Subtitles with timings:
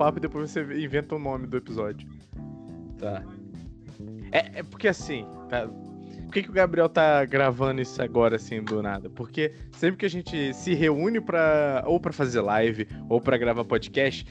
[0.00, 2.08] papo e depois você inventa o nome do episódio.
[2.98, 3.22] Tá.
[4.32, 5.68] É, é porque assim, tá,
[6.30, 9.10] por que, que o Gabriel tá gravando isso agora, assim, do nada?
[9.10, 13.64] Porque sempre que a gente se reúne para ou para fazer live ou para gravar
[13.64, 14.24] podcast,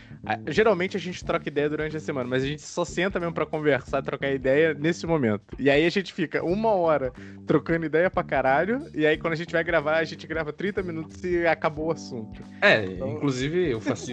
[0.48, 3.45] geralmente a gente troca ideia durante a semana, mas a gente só senta mesmo para
[3.45, 5.44] conversar, trocar ideia nesse momento.
[5.59, 7.12] E aí a gente fica uma hora
[7.45, 10.81] trocando ideia pra caralho, e aí quando a gente vai gravar, a gente grava 30
[10.81, 12.41] minutos e acabou o assunto.
[12.62, 13.12] É, então...
[13.12, 14.09] inclusive eu faço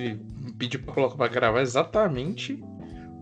[0.58, 2.62] pedi pra colocar pra gravar exatamente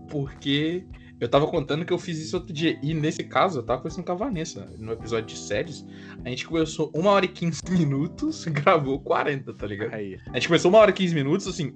[0.09, 0.85] porque
[1.19, 2.77] eu tava contando que eu fiz isso outro dia.
[2.81, 4.69] E nesse caso, eu tava conversando com a Vanessa.
[4.77, 5.85] No episódio de séries,
[6.23, 9.93] a gente começou uma hora e 15 minutos, gravou 40, tá ligado?
[9.93, 10.19] Aí.
[10.31, 11.73] A gente começou uma hora e 15 minutos, assim,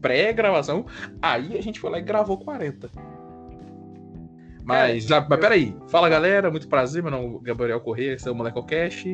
[0.00, 0.86] pré-gravação.
[1.20, 2.90] Aí a gente foi lá e gravou 40.
[4.64, 5.76] Mas, é, já, mas peraí.
[5.88, 7.02] Fala galera, muito prazer.
[7.02, 9.04] Meu nome é Gabriel Corrêa, esse é o Moleco Cash.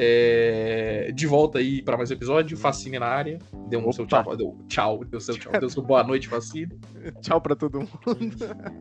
[0.00, 2.56] É, de volta aí para mais um episódio.
[2.56, 3.40] Facine na área.
[3.68, 3.92] Deu um Opa.
[3.94, 4.36] seu tchau.
[4.36, 5.04] Deu tchau.
[5.04, 5.52] Deu seu tchau.
[5.58, 6.68] Deu seu boa noite, Facine.
[7.20, 8.36] tchau para todo mundo.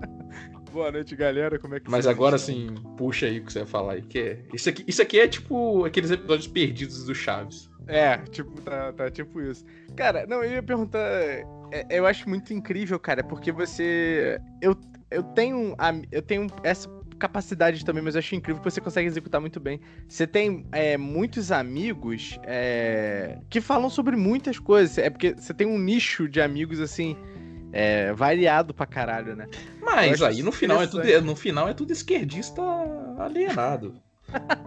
[0.72, 1.58] boa noite, galera.
[1.58, 4.04] Como é que Mas agora sim, puxa aí o que você vai falar aí.
[4.04, 7.68] Que é, isso, aqui, isso aqui é tipo aqueles episódios perdidos do Chaves.
[7.88, 9.66] É, tipo, tá, tá tipo isso.
[9.96, 11.00] Cara, não, eu ia perguntar.
[11.00, 11.46] É,
[11.90, 14.40] eu acho muito incrível, cara, porque você.
[14.62, 14.76] Eu,
[15.10, 15.76] eu tenho.
[16.12, 16.88] Eu tenho essa
[17.18, 19.80] capacidade também, mas eu acho incrível que você consegue executar muito bem.
[20.08, 24.98] Você tem é, muitos amigos é, que falam sobre muitas coisas.
[24.98, 27.16] É porque você tem um nicho de amigos assim.
[27.74, 29.46] É, variado pra caralho, né?
[29.82, 32.62] Mas aí no final, é tudo, no final é tudo esquerdista
[33.20, 34.02] alienado.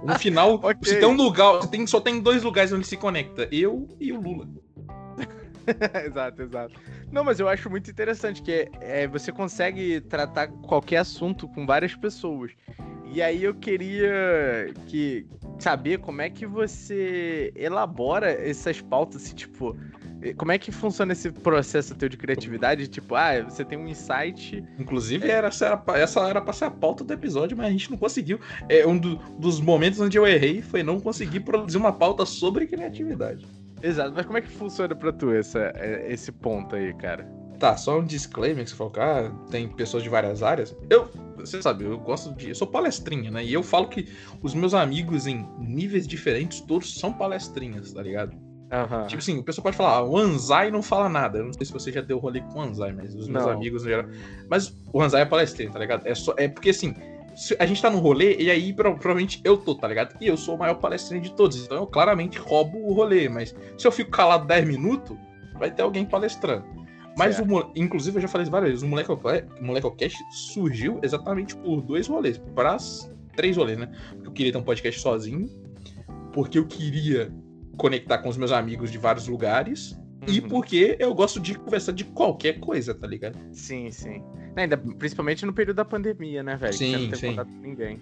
[0.04, 0.74] No final, okay.
[0.82, 4.20] você tem um lugar, tem, só tem dois lugares onde se conecta, eu e o
[4.20, 4.46] Lula.
[6.06, 6.74] exato, exato.
[7.10, 11.94] Não, mas eu acho muito interessante que é, você consegue tratar qualquer assunto com várias
[11.94, 12.52] pessoas.
[13.12, 15.26] E aí eu queria que
[15.58, 19.76] saber como é que você elabora essas pautas, tipo,
[20.36, 22.86] como é que funciona esse processo teu de criatividade?
[22.88, 24.62] Tipo, ah, você tem um insight.
[24.78, 27.90] Inclusive, era, essa, era, essa era pra ser a pauta do episódio, mas a gente
[27.90, 28.38] não conseguiu.
[28.68, 32.66] É um do, dos momentos onde eu errei foi não conseguir produzir uma pauta sobre
[32.66, 33.46] criatividade.
[33.82, 37.24] Exato, mas como é que funciona pra tu essa, é, esse ponto aí, cara?
[37.58, 40.74] Tá, só um disclaimer que você falou, ah, tem pessoas de várias áreas.
[40.88, 42.48] Eu, você sabe, eu gosto de.
[42.48, 43.44] Eu sou palestrinha, né?
[43.44, 44.08] E eu falo que
[44.42, 48.32] os meus amigos em níveis diferentes, todos são palestrinhas, tá ligado?
[48.32, 49.06] Uhum.
[49.08, 51.38] Tipo assim, o pessoal pode falar, ah, o Anzai não fala nada.
[51.38, 53.52] Eu não sei se você já deu rolê com o Anzai, mas os meus não.
[53.52, 54.06] amigos no geral.
[54.48, 56.06] Mas o Anzai é palestrinha, tá ligado?
[56.06, 56.94] É, só, é porque assim,
[57.58, 60.16] a gente tá num rolê e aí provavelmente eu tô, tá ligado?
[60.20, 63.54] E eu sou o maior palestrante de todos, então eu claramente roubo o rolê, mas
[63.76, 65.16] se eu fico calado 10 minutos,
[65.58, 66.64] vai ter alguém palestrando.
[67.16, 67.44] Mas, o,
[67.76, 69.88] inclusive, eu já falei várias vezes, o Moleque, o Moleque
[70.30, 72.76] surgiu exatamente por dois rolês, para
[73.36, 73.90] três rolês, né?
[74.10, 75.48] Porque eu queria ter um podcast sozinho,
[76.32, 77.32] porque eu queria
[77.76, 79.98] conectar com os meus amigos de vários lugares.
[80.26, 83.38] E porque eu gosto de conversar de qualquer coisa, tá ligado?
[83.52, 84.22] Sim, sim.
[84.56, 86.74] Ainda, principalmente no período da pandemia, né, velho?
[86.74, 87.28] Sim, não tem sim.
[87.28, 88.00] contato com ninguém.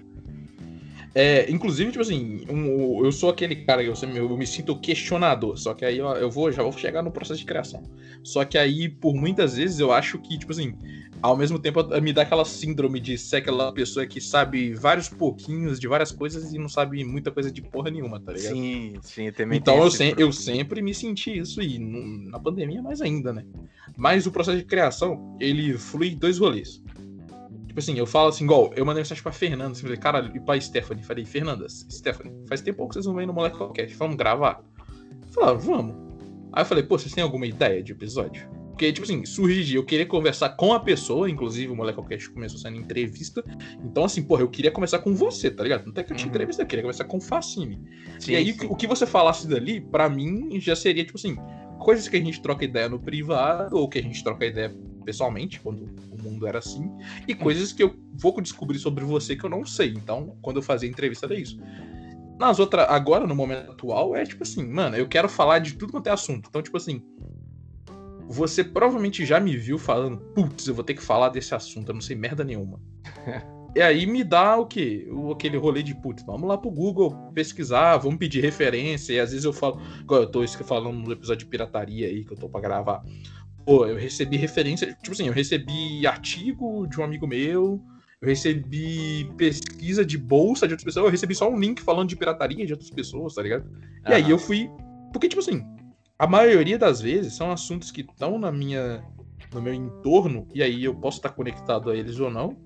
[1.15, 5.57] É, inclusive, tipo assim, um, eu sou aquele cara que eu, eu, me sinto questionador.
[5.57, 7.83] Só que aí eu, eu vou, já vou chegar no processo de criação.
[8.23, 10.75] Só que aí, por muitas vezes, eu acho que, tipo assim,
[11.23, 15.81] ao mesmo tempo me dá aquela síndrome de ser aquela pessoa que sabe vários pouquinhos
[15.81, 18.55] de várias coisas e não sabe muita coisa de porra nenhuma, tá ligado?
[18.55, 23.01] Sim, sim, também Então eu, se, eu sempre me senti isso e na pandemia mais
[23.01, 23.45] ainda, né?
[23.97, 26.83] Mas o processo de criação, ele flui dois rolês.
[27.79, 30.41] Tipo assim, eu falo assim, igual, eu mandei mensagem pra Fernanda, assim, falei, cara, e
[30.41, 34.17] pra Stephanie, falei, Fernanda, Stephanie, faz tempo que vocês não vêm no Moleque Qualquer, vamos
[34.17, 34.65] gravar?
[35.31, 35.95] Falaram, vamos.
[36.53, 38.51] Aí eu falei, pô, vocês têm alguma ideia de episódio?
[38.71, 42.31] Porque, tipo assim, surge de eu querer conversar com a pessoa, inclusive o Moleque Cast
[42.31, 43.45] começou sendo entrevista.
[43.85, 45.87] Então, assim, porra, eu queria conversar com você, tá ligado?
[45.87, 46.31] Não tem que eu te uhum.
[46.31, 47.81] entrevista, eu queria conversar com o Facine.
[48.19, 48.67] Sim, e aí, sim.
[48.69, 51.37] o que você falasse dali, para mim, já seria, tipo assim,
[51.79, 54.75] coisas que a gente troca ideia no privado, ou que a gente troca ideia
[55.05, 55.89] pessoalmente, quando
[56.29, 56.91] mundo era assim,
[57.27, 57.39] e uhum.
[57.39, 59.91] coisas que eu vou descobrir sobre você que eu não sei.
[59.91, 61.59] Então, quando eu fazia entrevista, era isso.
[62.39, 65.93] Nas outras, agora, no momento atual, é tipo assim, mano, eu quero falar de tudo
[65.93, 66.49] quanto é assunto.
[66.49, 67.03] Então, tipo assim,
[68.29, 71.95] você provavelmente já me viu falando, putz, eu vou ter que falar desse assunto, eu
[71.95, 72.79] não sei merda nenhuma.
[73.75, 75.09] e aí me dá o quê?
[75.11, 79.31] O, aquele rolê de, putz, vamos lá pro Google pesquisar, vamos pedir referência, e às
[79.31, 82.49] vezes eu falo, igual eu tô falando no episódio de pirataria aí que eu tô
[82.49, 83.03] pra gravar.
[83.69, 87.79] Pô, eu recebi referência, tipo assim, eu recebi artigo de um amigo meu,
[88.19, 92.17] eu recebi pesquisa de bolsa de outras pessoas, eu recebi só um link falando de
[92.17, 93.71] pirataria de outras pessoas, tá ligado?
[94.09, 94.71] E aí eu fui.
[95.13, 95.63] Porque, tipo assim,
[96.19, 99.05] a maioria das vezes são assuntos que estão na minha
[99.53, 102.57] no meu entorno e aí eu posso estar conectado a eles ou não.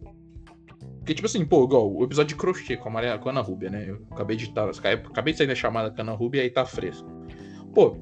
[0.99, 3.41] Porque, tipo assim, pô, igual o episódio de crochê com a, Maria, com a Ana
[3.41, 3.87] Rúbia, né?
[3.89, 6.51] Eu acabei de, tá, acabei de sair da chamada com a Ana Rúbia e aí
[6.51, 7.11] tá fresco.
[7.75, 7.97] Pô,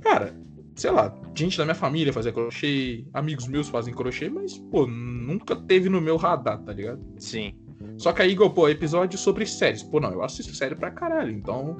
[0.00, 0.43] cara,
[0.74, 5.54] sei lá, gente da minha família fazia crochê, amigos meus fazem crochê, mas, pô, nunca
[5.54, 7.00] teve no meu radar, tá ligado?
[7.18, 7.54] Sim.
[7.96, 9.82] Só que aí, igual, pô, episódio sobre séries.
[9.82, 11.76] Pô, não, eu assisto série pra caralho, então.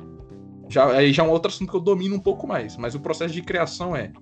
[0.68, 2.76] Já, aí já é um outro assunto que eu domino um pouco mais.
[2.76, 4.12] Mas o processo de criação é,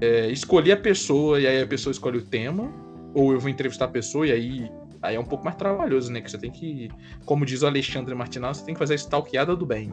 [0.00, 2.72] é escolher a pessoa e aí a pessoa escolhe o tema.
[3.14, 4.70] Ou eu vou entrevistar a pessoa e aí,
[5.02, 6.20] aí é um pouco mais trabalhoso, né?
[6.20, 6.88] Que você tem que,
[7.24, 9.92] como diz o Alexandre Martinal, você tem que fazer a stalkeada do bem.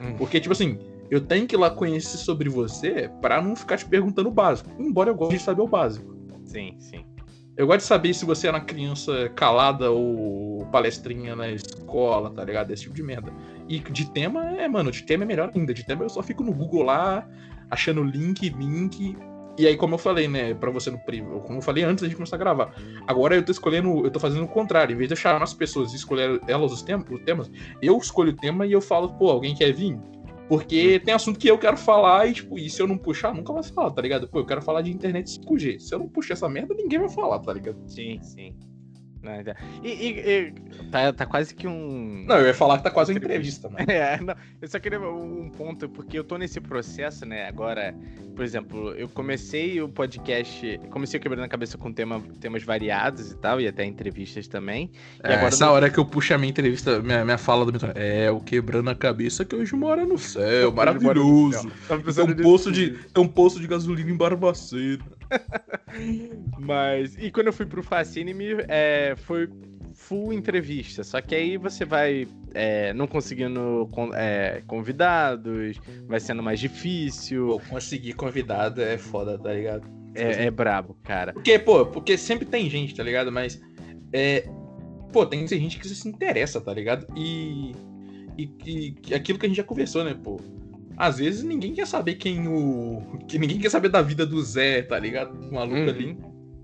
[0.00, 0.14] Hum.
[0.16, 0.78] Porque, tipo assim,
[1.12, 4.70] eu tenho que ir lá conhecer sobre você para não ficar te perguntando o básico.
[4.78, 6.16] Embora eu goste de saber o básico.
[6.46, 7.04] Sim, sim.
[7.54, 12.42] Eu gosto de saber se você era uma criança calada ou palestrinha na escola, tá
[12.42, 12.70] ligado?
[12.70, 13.30] Esse tipo de merda.
[13.68, 15.74] E de tema é, mano, de tema é melhor ainda.
[15.74, 17.28] De tema eu só fico no Google lá,
[17.70, 19.14] achando link, link.
[19.58, 22.08] E aí, como eu falei, né, pra você no privado, como eu falei antes da
[22.08, 22.74] gente começar a gravar.
[23.06, 24.94] Agora eu tô escolhendo, eu tô fazendo o contrário.
[24.94, 27.50] Em vez de eu chamar as pessoas e escolher elas os os temas,
[27.82, 30.00] eu escolho o tema e eu falo, pô, alguém quer vir?
[30.52, 33.50] Porque tem assunto que eu quero falar e, tipo, e se eu não puxar, nunca
[33.54, 34.28] vai falar, tá ligado?
[34.28, 35.78] Pô, eu quero falar de internet 5G.
[35.78, 37.78] Se eu não puxar essa merda, ninguém vai falar, tá ligado?
[37.86, 38.54] Sim, sim.
[39.82, 40.52] E, e, e
[40.90, 42.24] tá, tá, quase que um.
[42.26, 43.84] Não, eu ia falar que tá quase uma entrevista, né?
[43.92, 47.46] É, não, eu só queria um ponto, porque eu tô nesse processo, né?
[47.46, 47.94] Agora,
[48.34, 53.36] por exemplo, eu comecei o podcast, comecei quebrando a cabeça com tema, temas variados e
[53.36, 54.90] tal, e até entrevistas também.
[55.22, 57.72] É, e agora essa hora que eu puxo a minha entrevista, minha, minha fala do
[57.72, 61.70] meu É, o quebrando a cabeça que hoje mora no céu, maravilhoso.
[61.86, 65.04] Tem um, poço de, tem um poço de gasolina em Barbacena.
[66.58, 67.16] Mas.
[67.18, 68.34] E quando eu fui pro Fascine,
[68.68, 69.48] é, foi
[69.94, 71.04] full entrevista.
[71.04, 77.48] Só que aí você vai é, não conseguindo é, convidados, vai sendo mais difícil.
[77.48, 79.86] Pô, conseguir convidado é foda, tá ligado?
[80.14, 81.32] É, é brabo, cara.
[81.32, 83.30] Porque, pô, porque sempre tem gente, tá ligado?
[83.32, 83.60] Mas.
[84.12, 84.46] É,
[85.12, 87.06] pô, tem gente que se interessa, tá ligado?
[87.16, 87.72] E.
[88.36, 90.40] E, e aquilo que a gente já conversou, né, pô?
[90.96, 93.02] Às vezes ninguém quer saber quem o.
[93.26, 95.32] Que ninguém quer saber da vida do Zé, tá ligado?
[95.32, 95.88] O maluco uhum.
[95.88, 96.18] ali.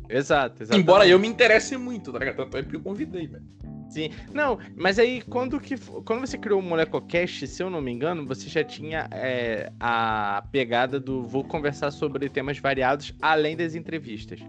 [0.08, 0.78] Exato, exato.
[0.78, 2.36] Embora eu me interesse muito, tá ligado?
[2.36, 3.44] Tanto é que eu convidei, velho.
[3.88, 4.10] Sim.
[4.32, 8.26] Não, mas aí quando, que, quando você criou o MolecoCast, se eu não me engano,
[8.26, 14.40] você já tinha é, a pegada do vou conversar sobre temas variados além das entrevistas.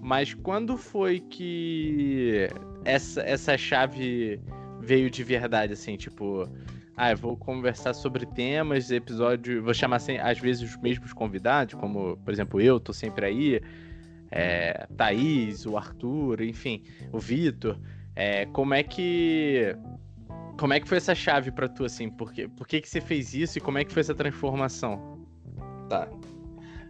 [0.00, 2.48] Mas quando foi que
[2.84, 4.40] essa, essa chave
[4.80, 6.48] veio de verdade, assim, tipo,
[6.98, 12.32] ah, vou conversar sobre temas, episódio, vou chamar às vezes os mesmos convidados, como, por
[12.32, 13.60] exemplo, eu tô sempre aí,
[14.32, 17.78] é, Thaís, o Arthur, enfim, o Vitor.
[18.16, 19.76] É, como é que
[20.58, 22.10] como é que foi essa chave para tu assim?
[22.10, 25.24] Por, que, por que que você fez isso e como é que foi essa transformação?
[25.88, 26.08] Tá.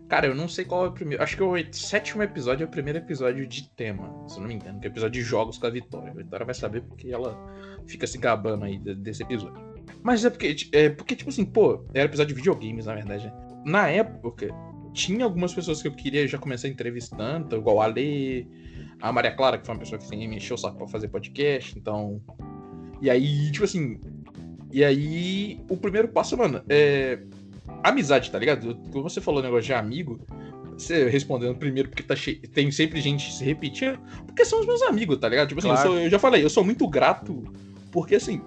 [0.09, 1.23] Cara, eu não sei qual é o primeiro.
[1.23, 4.55] Acho que o sétimo episódio é o primeiro episódio de tema, se eu não me
[4.55, 6.11] engano, que é o episódio de jogos com a Vitória.
[6.11, 7.37] A Vitória vai saber porque ela
[7.87, 9.68] fica se gabando aí desse episódio.
[10.03, 13.27] Mas é porque, é porque, tipo assim, pô, era episódio de videogames, na verdade.
[13.27, 13.33] Né?
[13.65, 14.49] Na época,
[14.93, 18.49] tinha algumas pessoas que eu queria já começar entrevistando, igual a Ale,
[19.01, 21.09] a Maria Clara, que foi uma pessoa que assim, me encheu o saco pra fazer
[21.09, 22.21] podcast, então.
[23.01, 24.01] E aí, tipo assim.
[24.71, 27.21] E aí, o primeiro passo, mano, é.
[27.83, 28.75] Amizade, tá ligado?
[28.91, 30.19] Quando você falou negócio de amigo,
[30.77, 34.83] você respondendo primeiro porque tá cheio, tem sempre gente se repetindo, porque são os meus
[34.83, 35.49] amigos, tá ligado?
[35.49, 35.89] Tipo assim, claro.
[35.89, 37.45] eu, sou, eu já falei, eu sou muito grato,
[37.93, 38.41] porque assim,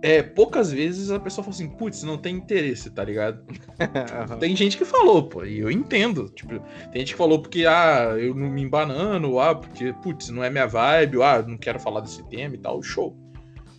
[0.00, 3.44] é, poucas vezes a pessoa fala assim, putz, não tem interesse, tá ligado?
[3.48, 4.38] uhum.
[4.38, 6.28] Tem gente que falou, pô, e eu entendo.
[6.28, 6.60] Tipo,
[6.92, 10.50] tem gente que falou porque, ah, eu não me embanando, ah, porque, putz, não é
[10.50, 13.16] minha vibe, ah, não quero falar desse tema e tal, show.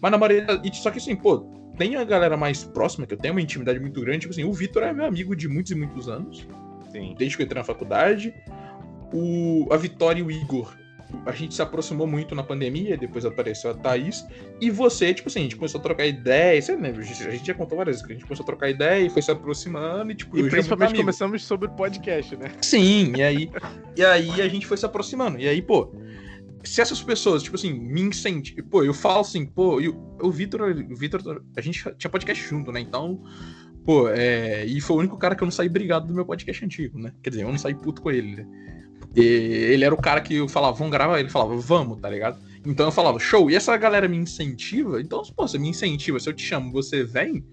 [0.01, 0.45] Mas na maioria.
[0.73, 1.39] Só que assim, pô,
[1.77, 4.51] tem a galera mais próxima, que eu tenho uma intimidade muito grande, tipo assim, o
[4.51, 6.47] Vitor é meu amigo de muitos e muitos anos.
[6.91, 7.15] Sim.
[7.17, 8.33] Desde que eu entrei na faculdade.
[9.11, 10.78] O, a Vitória e o Igor
[11.25, 14.25] a gente se aproximou muito na pandemia, depois apareceu a Thaís,
[14.61, 17.01] e você, tipo assim, a gente começou a trocar ideia, você lembra?
[17.01, 19.21] A gente já contou várias vezes que a gente começou a trocar ideia e foi
[19.21, 22.51] se aproximando, e tipo, e principalmente começamos sobre podcast, né?
[22.61, 23.51] Sim, e aí,
[23.95, 25.91] e aí a gente foi se aproximando, e aí, pô,
[26.63, 30.61] se essas pessoas, tipo assim, me incentivam, pô, eu falo assim, pô, eu, o Vitor,
[30.61, 32.79] o Vitor, a gente tinha podcast junto, né?
[32.79, 33.23] Então,
[33.85, 36.63] pô, é, e foi o único cara que eu não saí brigado do meu podcast
[36.63, 37.13] antigo, né?
[37.23, 38.47] Quer dizer, eu não saí puto com ele, né?
[39.15, 41.19] E ele era o cara que eu falava, vamos gravar?
[41.19, 42.39] Ele falava, vamos, tá ligado?
[42.65, 43.49] Então eu falava, show.
[43.49, 45.01] E essa galera me incentiva.
[45.01, 46.19] Então, pô, você me incentiva.
[46.19, 47.43] Se eu te chamo, você vem.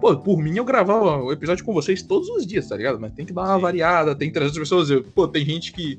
[0.00, 3.00] Pô, por mim eu gravava o episódio com vocês todos os dias, tá ligado?
[3.00, 3.62] Mas tem que dar uma Sim.
[3.62, 4.90] variada, tem que trazer as pessoas.
[4.90, 5.98] Eu, pô, tem gente que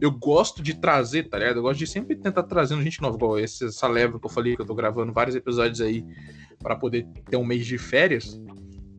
[0.00, 1.56] eu gosto de trazer, tá ligado?
[1.56, 4.54] Eu gosto de sempre tentar trazendo gente nova, igual esse, essa leva que eu falei
[4.54, 6.04] que eu tô gravando vários episódios aí
[6.58, 8.40] para poder ter um mês de férias.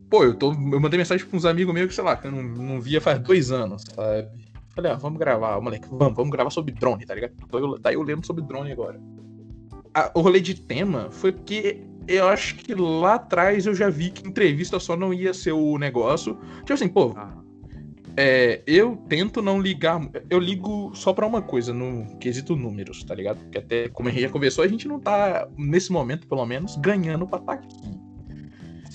[0.08, 2.32] Pô, eu, tô, eu mandei mensagem pra uns amigos meus que, sei lá, que eu
[2.32, 4.28] não, não via faz dois anos, sabe?
[4.74, 7.34] Falei, ah, vamos gravar, moleque, vamos, vamos gravar sobre drone, tá ligado?
[7.80, 9.00] Daí eu lendo sobre drone agora.
[9.92, 14.10] A, o rolê de tema foi porque eu acho que lá atrás eu já vi
[14.10, 16.38] que entrevista só não ia ser o negócio.
[16.58, 17.36] Tipo assim, pô, ah.
[18.16, 20.00] é, eu tento não ligar.
[20.28, 23.38] Eu ligo só pra uma coisa, no quesito números, tá ligado?
[23.40, 26.76] Porque até como a gente já conversou, a gente não tá, nesse momento, pelo menos,
[26.76, 27.76] ganhando pra estar tá aqui.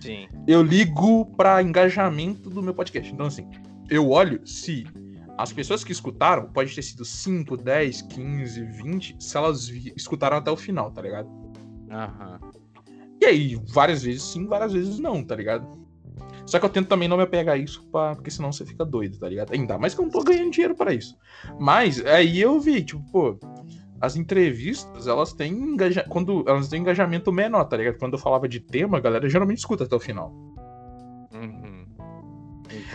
[0.01, 0.27] Sim.
[0.47, 3.11] Eu ligo pra engajamento do meu podcast.
[3.11, 3.49] Então, assim,
[3.89, 4.85] eu olho se
[5.37, 10.49] as pessoas que escutaram, pode ter sido 5, 10, 15, 20, se elas escutaram até
[10.49, 11.29] o final, tá ligado?
[11.91, 12.39] Aham.
[13.21, 15.85] E aí, várias vezes sim, várias vezes não, tá ligado?
[16.45, 18.85] Só que eu tento também não me apegar a isso, pra, porque senão você fica
[18.85, 19.51] doido, tá ligado?
[19.51, 21.17] Ainda mais que eu não tô ganhando dinheiro para isso.
[21.59, 23.39] Mas aí eu vi, tipo, pô,
[23.99, 26.05] as entrevistas, elas têm, engaja...
[26.07, 27.97] Quando, elas têm engajamento menor, tá ligado?
[27.97, 30.33] Quando eu falava de tema, a galera geralmente escuta até o final.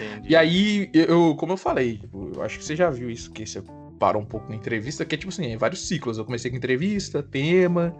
[0.00, 0.28] Entendi.
[0.30, 3.46] E aí, eu, como eu falei, tipo, eu acho que você já viu isso, que
[3.46, 3.62] você
[4.00, 6.16] parou um pouco na entrevista, que é tipo assim, é vários ciclos.
[6.16, 7.94] Eu comecei com entrevista, tema,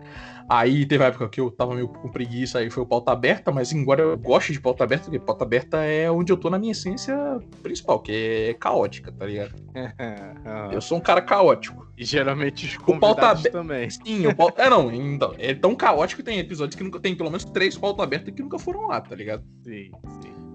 [0.48, 3.52] aí teve a época que eu tava meio com preguiça, aí foi o pauta aberta,
[3.52, 6.58] mas agora eu gosto de pauta aberta, porque pauta aberta é onde eu tô na
[6.58, 7.14] minha essência
[7.62, 9.54] principal, que é caótica, tá ligado?
[10.72, 11.86] Eu sou um cara caótico.
[11.98, 13.90] E geralmente os o pauta aberta também.
[13.90, 14.62] Sim, o pauta...
[14.62, 17.76] é não, então, é tão caótico que tem episódios que nunca tem pelo menos três
[17.76, 19.44] pauta aberta que nunca foram lá, tá ligado?
[19.62, 19.90] Sim,
[20.22, 20.49] sim.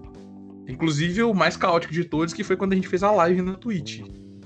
[0.68, 3.54] Inclusive o mais caótico de todos, que foi quando a gente fez a live na
[3.54, 4.00] Twitch.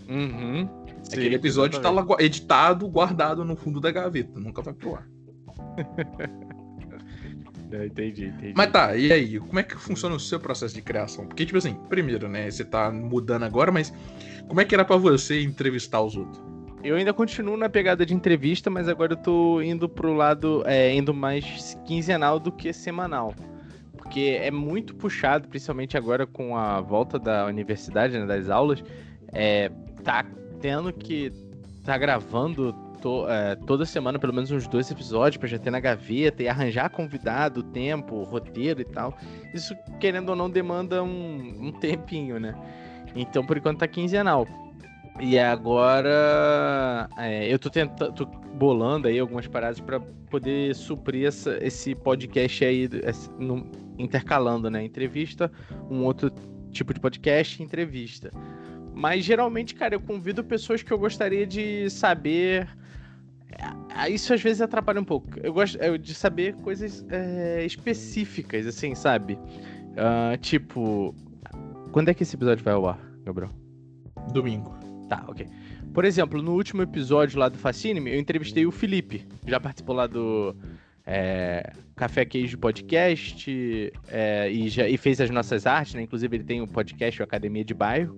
[0.08, 0.68] Uhum.
[1.06, 2.06] Aquele episódio exatamente.
[2.06, 4.38] tá lá editado, guardado no fundo da gaveta.
[4.38, 5.08] Nunca vai pro ar.
[7.86, 8.54] entendi, entendi.
[8.56, 9.38] Mas tá, e aí?
[9.38, 11.26] Como é que funciona o seu processo de criação?
[11.26, 12.50] Porque, tipo assim, primeiro, né?
[12.50, 13.92] Você tá mudando agora, mas
[14.46, 16.42] como é que era para você entrevistar os outros?
[16.82, 20.94] Eu ainda continuo na pegada de entrevista, mas agora eu tô indo pro lado, é,
[20.94, 23.34] indo mais quinzenal do que semanal.
[24.10, 28.82] Porque é muito puxado, principalmente agora com a volta da universidade, né, das aulas.
[29.32, 29.70] É,
[30.02, 30.26] tá
[30.60, 31.32] tendo que
[31.84, 35.78] tá gravando to, é, toda semana pelo menos uns dois episódios para já ter na
[35.78, 39.16] gaveta e arranjar convidado, tempo, roteiro e tal.
[39.54, 42.56] Isso, querendo ou não, demanda um, um tempinho, né?
[43.14, 44.44] Então, por enquanto, tá quinzenal.
[45.18, 49.98] E agora é, eu tô tentando, tô bolando aí algumas paradas para
[50.30, 53.66] poder suprir essa, esse podcast aí, esse, no,
[53.98, 54.84] intercalando, né?
[54.84, 55.50] Entrevista,
[55.90, 56.30] um outro
[56.70, 58.30] tipo de podcast, entrevista.
[58.94, 62.68] Mas geralmente, cara, eu convido pessoas que eu gostaria de saber.
[63.96, 65.28] É, isso às vezes atrapalha um pouco.
[65.42, 69.38] Eu gosto de saber coisas é, específicas, assim, sabe?
[69.90, 71.14] Uh, tipo,
[71.92, 73.50] quando é que esse episódio vai ao ar, Gabriel?
[74.32, 74.89] Domingo.
[75.10, 75.44] Tá, ok.
[75.92, 79.26] Por exemplo, no último episódio lá do Fascine, eu entrevistei o Felipe.
[79.44, 80.54] Já participou lá do
[81.04, 86.02] é, Café Queijo Podcast é, e, já, e fez as nossas artes, né?
[86.02, 88.16] Inclusive ele tem o um podcast, o Academia de Bairro.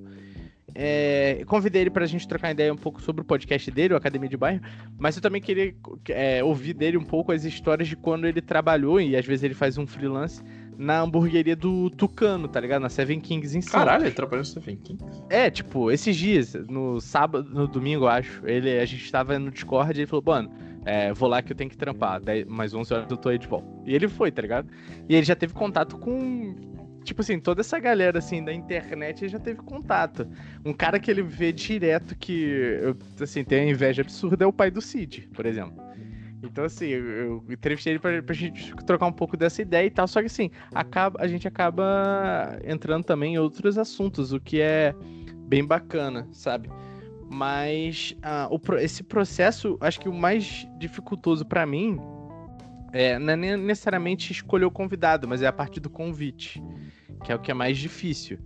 [0.74, 4.28] É, convidei ele pra gente trocar ideia um pouco sobre o podcast dele, o Academia
[4.28, 4.60] de Bairro,
[4.98, 5.74] mas eu também queria
[6.10, 9.54] é, ouvir dele um pouco as histórias de quando ele trabalhou, e às vezes ele
[9.54, 10.42] faz um freelance,
[10.76, 12.82] na hamburgueria do Tucano, tá ligado?
[12.82, 13.72] Na Seven Kings em Santos.
[13.72, 15.22] Caralho, ele trabalhou na Seven Kings?
[15.28, 19.92] É, tipo, esses dias, no sábado, no domingo, acho, ele, a gente tava no Discord
[19.92, 20.50] e ele falou, mano,
[20.84, 23.46] é, vou lá que eu tenho que trampar, mais 11 horas eu tô aí de
[23.46, 23.68] volta.
[23.86, 24.68] E ele foi, tá ligado?
[25.08, 26.54] E ele já teve contato com
[27.02, 30.26] tipo assim, toda essa galera assim da internet já teve contato.
[30.64, 32.32] Um cara que ele vê direto que
[32.80, 35.91] eu, assim, tem uma inveja absurda é o pai do Cid, por exemplo.
[36.42, 39.90] Então, assim, eu, eu entrevistei ele pra, pra gente trocar um pouco dessa ideia e
[39.90, 40.08] tal.
[40.08, 44.94] Só que, assim, acaba, a gente acaba entrando também em outros assuntos, o que é
[45.46, 46.68] bem bacana, sabe?
[47.30, 51.98] Mas uh, o, esse processo, acho que o mais dificultoso para mim
[52.92, 56.62] é, não é necessariamente escolher o convidado, mas é a partir do convite,
[57.24, 58.38] que é o que é mais difícil.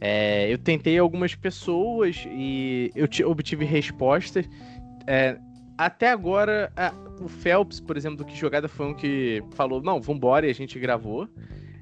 [0.00, 4.48] É, eu tentei algumas pessoas e eu obtive respostas.
[5.06, 5.38] É,
[5.78, 6.72] até agora,
[7.24, 10.54] o Phelps, por exemplo, do Que Jogada, foi um que falou: não, vambora, e a
[10.54, 11.28] gente gravou.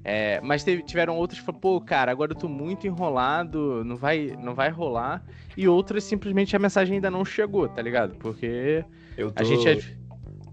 [0.03, 3.97] É, mas teve, tiveram outros que falaram, pô, cara, agora eu tô muito enrolado, não
[3.97, 5.23] vai, não vai rolar.
[5.57, 8.15] E outras simplesmente a mensagem ainda não chegou, tá ligado?
[8.17, 8.85] Porque
[9.17, 9.33] tô...
[9.37, 9.69] a gente.
[9.69, 10.01] É...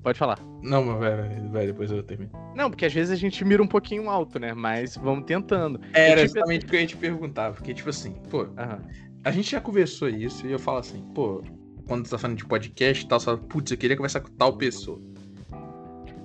[0.03, 0.39] Pode falar.
[0.61, 2.31] Não, mas vai, vai, depois eu termino.
[2.55, 4.53] Não, porque às vezes a gente mira um pouquinho alto, né?
[4.53, 5.81] Mas vamos tentando.
[5.93, 8.79] Era exatamente o que eu ia te perguntar, porque, tipo assim, pô, uhum.
[9.23, 11.43] a gente já conversou isso e eu falo assim, pô,
[11.87, 14.29] quando você tá falando de podcast e tal, você fala, putz, eu queria conversar com
[14.31, 14.99] tal pessoa.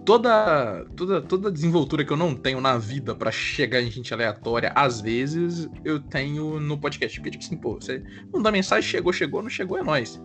[0.05, 4.73] Toda, toda, toda desenvoltura que eu não tenho na vida para chegar em gente aleatória,
[4.75, 7.21] às vezes eu tenho no podcast.
[7.21, 8.03] Porque, tipo assim, pô, você
[8.33, 10.21] mandar mensagem, chegou, chegou, não chegou, é nóis.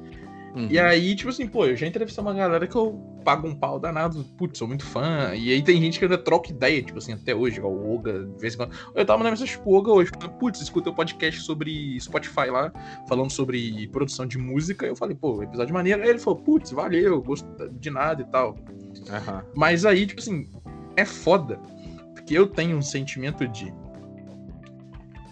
[0.56, 0.67] Uhum.
[0.72, 3.77] E aí, tipo assim, pô, eu já entrevistei uma galera que eu pago um pau
[3.77, 5.36] danado, putz, sou muito fã.
[5.36, 8.24] E aí tem gente que ainda troca ideia, tipo assim, até hoje, igual o Oga,
[8.24, 8.72] de vez em quando.
[8.96, 12.46] Eu tava mandando mensagem pro Oga hoje, falando, putz, escutei o um podcast sobre Spotify
[12.50, 12.72] lá,
[13.05, 14.86] falando sobre produção de música.
[14.86, 16.03] Eu falei, pô, episódio maneiro.
[16.03, 18.51] Aí ele falou, putz, valeu, gosto de nada e tal.
[18.51, 19.41] Uhum.
[19.53, 20.50] Mas aí, tipo assim,
[20.96, 21.57] é foda.
[22.13, 23.74] Porque eu tenho um sentimento de.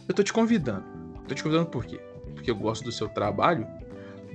[0.05, 0.83] Eu tô te convidando.
[1.29, 1.97] tô te convidando por quê?
[2.33, 3.65] Porque eu gosto do seu trabalho,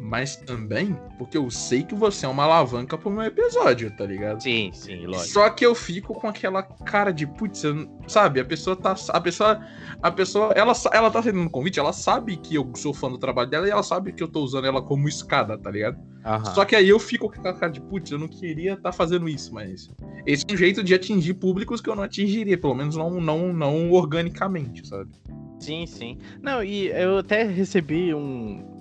[0.00, 4.42] mas também porque eu sei que você é uma alavanca pro meu episódio, tá ligado?
[4.42, 5.28] Sim, sim, lógico.
[5.28, 7.62] Só que eu fico com aquela cara de, putz,
[8.08, 8.40] sabe?
[8.40, 8.94] A pessoa tá.
[9.10, 9.60] A pessoa.
[10.02, 10.52] A pessoa.
[10.56, 13.68] Ela, ela tá recebendo um convite, ela sabe que eu sou fã do trabalho dela
[13.68, 15.98] e ela sabe que eu tô usando ela como escada, tá ligado?
[16.24, 16.54] Aham.
[16.54, 19.28] Só que aí eu fico com aquela cara de, putz, eu não queria estar fazendo
[19.28, 19.90] isso, mas.
[20.26, 23.52] Esse é um jeito de atingir públicos que eu não atingiria, pelo menos não, não,
[23.52, 25.10] não organicamente, sabe?
[25.58, 26.18] Sim, sim.
[26.42, 28.79] Não, e eu até recebi um.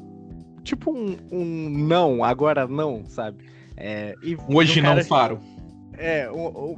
[0.63, 3.45] Tipo um, um não, agora não, sabe?
[3.75, 5.39] É, e Hoje um não faro.
[5.97, 6.29] É,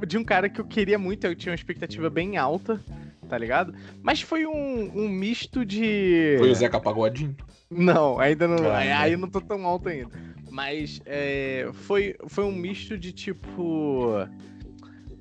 [0.06, 2.80] de um cara que eu queria muito, eu tinha uma expectativa bem alta,
[3.28, 3.72] tá ligado?
[4.02, 6.36] Mas foi um, um misto de.
[6.38, 7.36] Foi o Zeca Pagodinho.
[7.70, 8.68] Não, ainda não.
[8.68, 10.10] Ah, aí, eu não tô tão alto ainda.
[10.50, 14.12] Mas é, foi, foi um misto de tipo.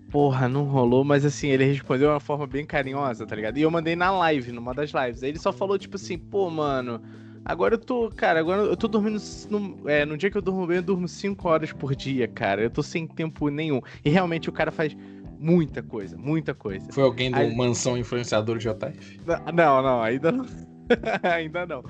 [0.10, 3.58] Porra, não rolou, mas assim, ele respondeu de uma forma bem carinhosa, tá ligado?
[3.58, 5.24] E eu mandei na live, numa das lives.
[5.24, 7.02] Aí ele só falou, tipo assim, pô, mano,
[7.46, 9.22] agora eu tô, cara, agora eu tô dormindo.
[9.50, 12.62] No, é, no dia que eu durmo bem, eu durmo 5 horas por dia, cara.
[12.62, 13.82] Eu tô sem tempo nenhum.
[14.04, 14.96] E realmente o cara faz
[15.40, 16.92] muita coisa, muita coisa.
[16.92, 19.20] Foi alguém do Aí- Mansão Influenciador JF.
[19.54, 20.46] Não, não, ainda não.
[21.24, 21.84] ainda não.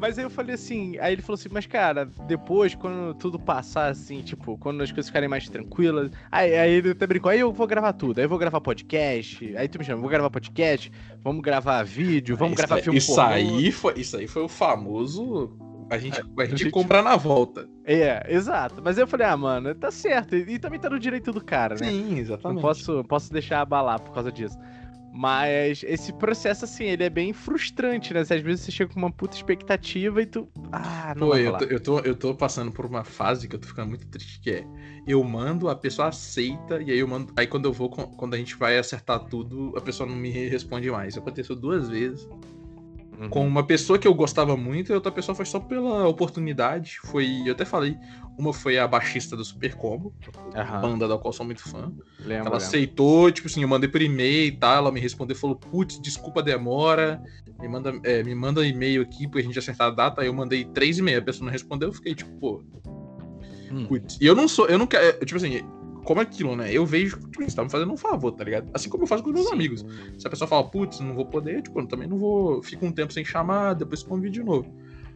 [0.00, 3.88] Mas aí eu falei assim, aí ele falou assim, mas cara, depois, quando tudo passar,
[3.90, 7.52] assim, tipo, quando as coisas ficarem mais tranquilas, aí, aí ele até brincou, aí eu
[7.52, 10.90] vou gravar tudo, aí eu vou gravar podcast, aí tu me chama, vou gravar podcast,
[11.22, 13.30] vamos gravar vídeo, vamos isso, gravar filme isso pornô.
[13.30, 15.56] aí foi Isso aí foi o famoso.
[15.90, 17.68] A gente, a gente gente- compra na volta.
[17.84, 18.80] É, exato.
[18.82, 21.74] Mas eu falei, ah, mano, tá certo, e, e também tá no direito do cara,
[21.74, 21.88] né?
[21.90, 22.60] Sim, Não exatamente.
[22.62, 24.56] posso, posso deixar abalar por causa disso.
[25.12, 28.20] Mas esse processo, assim, ele é bem frustrante, né?
[28.20, 30.48] Às vezes você chega com uma puta expectativa e tu.
[30.70, 33.56] Ah, não Pô, vai eu tô, eu, tô, eu tô passando por uma fase que
[33.56, 34.64] eu tô ficando muito triste, que é
[35.06, 37.32] eu mando, a pessoa aceita, e aí eu mando.
[37.36, 40.90] Aí quando eu vou, quando a gente vai acertar tudo, a pessoa não me responde
[40.90, 41.14] mais.
[41.14, 42.28] Isso aconteceu duas vezes.
[43.20, 43.28] Uhum.
[43.28, 46.98] Com uma pessoa que eu gostava muito, e outra pessoa foi só pela oportunidade.
[47.04, 47.42] Foi.
[47.44, 47.98] Eu até falei.
[48.38, 50.14] Uma foi a baixista do Super Combo,
[50.56, 50.80] Aham.
[50.80, 51.80] banda da qual sou muito fã.
[51.80, 52.56] Lembro, Ela lembro.
[52.56, 56.40] aceitou, tipo assim, eu mandei por e-mail e tal, ela me respondeu, falou, putz, desculpa
[56.40, 57.22] a demora,
[57.60, 60.64] me manda, é, me manda e-mail aqui pra gente acertar a data, aí eu mandei
[60.64, 62.62] três e meia, a pessoa não respondeu, eu fiquei tipo, pô,
[63.70, 63.84] Hum.
[63.86, 64.16] putz.
[64.18, 65.60] E eu não sou, eu não quero, tipo assim,
[66.04, 68.68] como aquilo, né, eu vejo, tipo, você tá me fazendo um favor, tá ligado?
[68.74, 69.54] Assim como eu faço com os meus Sim.
[69.54, 69.84] amigos.
[70.18, 72.92] Se a pessoa fala, putz, não vou poder, tipo, eu também não vou, fico um
[72.92, 74.72] tempo sem chamar, depois convido de novo.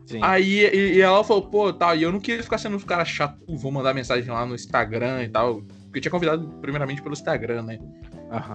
[0.07, 0.19] Sim.
[0.23, 3.05] Aí e, e ela falou, pô, tal, e eu não queria ficar sendo um cara
[3.05, 7.15] chato, vou mandar mensagem lá no Instagram e tal, porque eu tinha convidado primeiramente pelo
[7.15, 7.79] Instagram, né?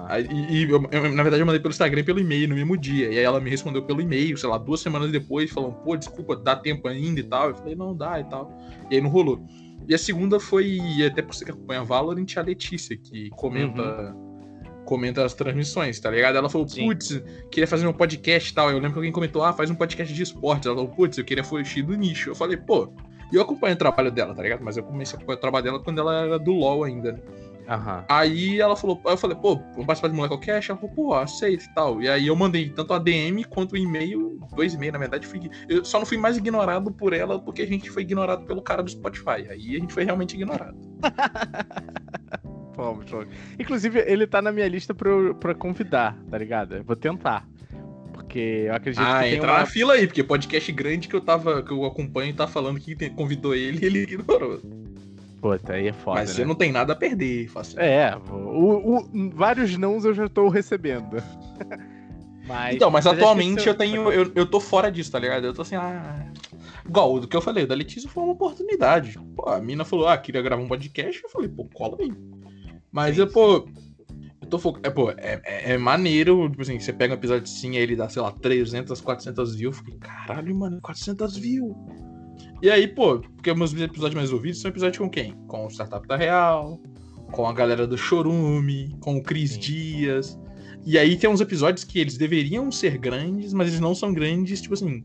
[0.10, 2.56] Aí, e e eu- eu- na verdade eu mandei pelo Instagram e pelo e-mail no
[2.56, 3.06] mesmo dia.
[3.12, 6.36] E aí ela me respondeu pelo e-mail, sei lá, duas semanas depois, falando, pô, desculpa,
[6.36, 7.50] dá tempo ainda e tal.
[7.50, 8.52] Eu falei, não, dá e tal.
[8.89, 9.39] E aí não rolou.
[9.88, 14.15] E a segunda foi, e até por você que acompanha Valorant, a Letícia, que comenta.
[14.86, 16.36] Comenta as transmissões, tá ligado?
[16.36, 18.72] Ela falou, putz, queria fazer um podcast e tal.
[18.72, 20.65] Eu lembro que alguém comentou, ah, faz um podcast de esportes.
[20.65, 22.32] Ela falou, putz, eu queria fugir do nicho.
[22.32, 22.92] Eu falei, pô,
[23.32, 24.63] e eu acompanho o trabalho dela, tá ligado?
[24.63, 27.20] Mas eu comecei a acompanhar o trabalho dela quando ela era do LoL ainda, né?
[27.70, 28.04] Aham.
[28.10, 30.70] Aí ela falou, eu falei, pô, vamos participar de Moleque Cash?
[30.72, 32.02] Ela falou, pô, aceita e tal.
[32.02, 35.40] E aí eu mandei tanto a DM quanto o e-mail, dois e-mails, na verdade, fui,
[35.70, 38.82] eu só não fui mais ignorado por ela porque a gente foi ignorado pelo cara
[38.82, 39.48] do Spotify.
[39.50, 40.78] Aí a gente foi realmente ignorado.
[43.60, 46.78] Inclusive, ele tá na minha lista pra, eu- pra convidar, tá ligado?
[46.78, 47.46] Eu vou tentar.
[48.14, 49.60] Porque eu acredito ah, que tem entra uma...
[49.60, 53.10] na fila aí, porque podcast grande que eu tava, que eu acompanho tá falando que
[53.12, 54.62] convidou ele e ele ignorou.
[55.41, 56.36] Puta, aí é foda, Mas né?
[56.36, 57.80] você não tem nada a perder, fácil.
[57.80, 61.15] É, o, o- vários nãos eu já tô recebendo.
[62.45, 64.12] mas, Então, mas acho que atualmente é- eu tenho.
[64.12, 65.45] Eu, eu tô fora disso, tá ligado?
[65.45, 66.32] Eu tô assim, ah.
[66.86, 69.17] Igual do que eu falei, da Letícia foi uma oportunidade.
[69.36, 71.21] Pô, a mina falou, ah, queria gravar um podcast.
[71.23, 72.12] Eu falei, pô, cola aí.
[72.91, 73.67] Mas Sim, eu, pô.
[74.41, 74.88] Eu tô focado.
[74.88, 76.49] É, pô, é, é, é maneiro.
[76.49, 79.78] Tipo assim, você pega um episódio assim, aí ele dá, sei lá, 300, 400 views.
[79.78, 81.75] Eu fiquei, caralho, mano, 400 views.
[82.62, 85.32] E aí, pô, porque meus episódios mais ouvidos são episódios com quem?
[85.48, 86.82] Com o Startup da Real,
[87.32, 89.58] com a galera do Chorume, com o Cris.
[89.58, 90.38] Dias.
[90.86, 94.62] E aí tem uns episódios que eles deveriam ser grandes, mas eles não são grandes,
[94.62, 95.04] tipo assim,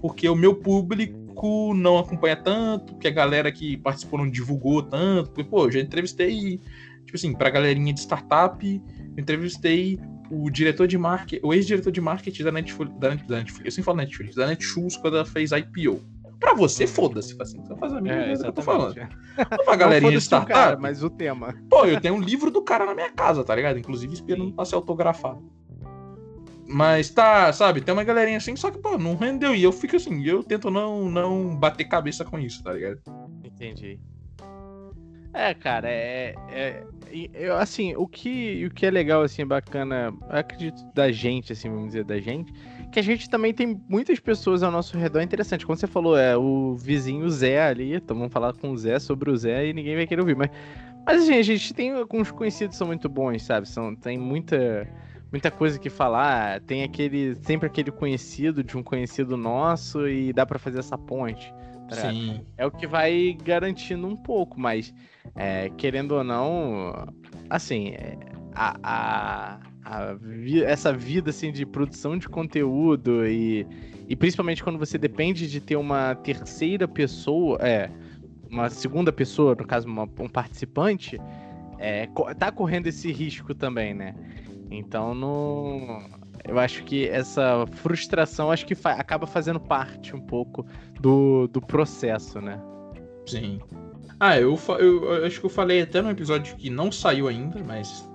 [0.00, 5.30] porque o meu público não acompanha tanto, porque a galera que participou não divulgou tanto.
[5.30, 6.58] Porque, pô, eu já entrevistei,
[7.04, 12.00] tipo assim, pra galerinha de startup, eu entrevistei o diretor de marketing, o ex-diretor de
[12.00, 15.26] marketing da Netflix, da, Net- da Netflix, eu sempre falo Netflix, da Netshoes quando ela
[15.26, 16.00] fez IPO.
[16.42, 18.94] Pra você, foda-se, assim, você faz a minha É, ideia do que eu tô falando.
[19.64, 21.54] Pra galerinha de Não foda-se o startup, cara, mas o tema.
[21.70, 23.78] Pô, eu tenho um livro do cara na minha casa, tá ligado?
[23.78, 25.40] Inclusive esperando pra ser autografado.
[26.66, 29.54] Mas tá, sabe, tem uma galerinha assim, só que, pô, não rendeu.
[29.54, 33.00] E eu fico assim, eu tento não, não bater cabeça com isso, tá ligado?
[33.44, 34.00] Entendi.
[35.34, 36.84] É, cara, é, é,
[37.32, 41.86] eu, assim, o que, o que é legal, assim, bacana, acredito, da gente, assim, vamos
[41.86, 42.52] dizer, da gente,
[42.92, 45.64] que a gente também tem muitas pessoas ao nosso redor interessante.
[45.64, 49.30] Como você falou, é o vizinho Zé ali, então vamos falar com o Zé sobre
[49.30, 50.36] o Zé e ninguém vai querer ouvir.
[50.36, 50.50] Mas,
[51.04, 53.66] mas assim, a gente tem alguns conhecidos que são muito bons, sabe?
[53.66, 54.86] São, tem muita,
[55.32, 56.60] muita coisa que falar.
[56.60, 61.52] Tem aquele, sempre aquele conhecido de um conhecido nosso e dá para fazer essa ponte.
[61.88, 62.44] Tá Sim.
[62.58, 64.92] É o que vai garantindo um pouco, mas
[65.34, 67.06] é, querendo ou não,
[67.48, 68.18] assim, é,
[68.54, 69.71] a, a
[70.20, 73.66] vi, essa vida assim de produção de conteúdo e,
[74.08, 77.90] e principalmente quando você depende de ter uma terceira pessoa, é,
[78.48, 81.20] uma segunda pessoa, no caso uma, um participante,
[81.78, 84.14] é, tá correndo esse risco também, né?
[84.70, 86.04] Então não
[86.44, 90.66] eu acho que essa frustração acho que fa acaba fazendo parte um pouco
[91.00, 92.60] do, do processo, né?
[93.26, 93.60] Sim.
[94.18, 97.62] Ah, eu, eu, eu, acho que eu falei até no episódio que não saiu ainda,
[97.64, 98.08] mas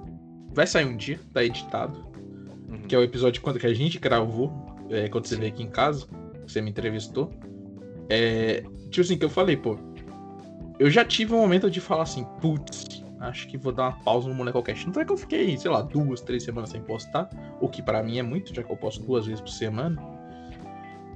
[0.58, 2.04] vai sair um dia, tá editado.
[2.68, 2.82] Uhum.
[2.88, 4.52] Que é o episódio quando que a gente gravou,
[4.90, 6.08] é, quando você veio aqui em casa,
[6.48, 7.32] você me entrevistou.
[8.10, 9.78] É, tipo assim, que eu falei, pô.
[10.80, 14.28] Eu já tive um momento de falar assim, putz, acho que vou dar uma pausa
[14.28, 14.88] no Monecocast.
[14.88, 17.30] Não é que eu fiquei, sei lá, duas, três semanas sem postar,
[17.62, 20.02] o que para mim é muito, já que eu posto duas vezes por semana.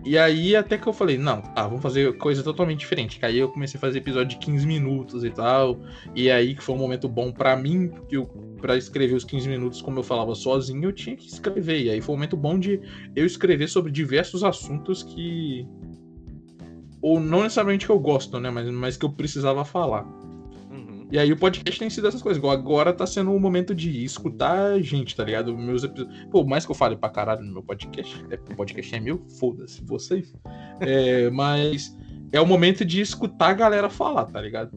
[0.03, 3.19] E aí até que eu falei, não, tá, vamos fazer coisa totalmente diferente.
[3.19, 5.79] Que aí eu comecei a fazer episódio de 15 minutos e tal.
[6.15, 8.25] E aí que foi um momento bom para mim, porque eu
[8.61, 11.81] para escrever os 15 minutos, como eu falava sozinho, eu tinha que escrever.
[11.83, 12.79] E aí foi um momento bom de
[13.15, 15.67] eu escrever sobre diversos assuntos que
[17.01, 20.05] ou não necessariamente que eu gosto, né, mas, mas que eu precisava falar.
[21.11, 22.37] E aí o podcast tem sido essas coisas.
[22.37, 25.55] Igual agora tá sendo um momento de escutar gente, tá ligado?
[25.57, 26.25] Meus episódios.
[26.31, 29.21] Pô, mais que eu fale pra caralho no meu podcast, é, o podcast é meu,
[29.37, 30.33] foda-se vocês.
[30.79, 31.97] É, mas
[32.31, 34.71] é o momento de escutar a galera falar, tá ligado?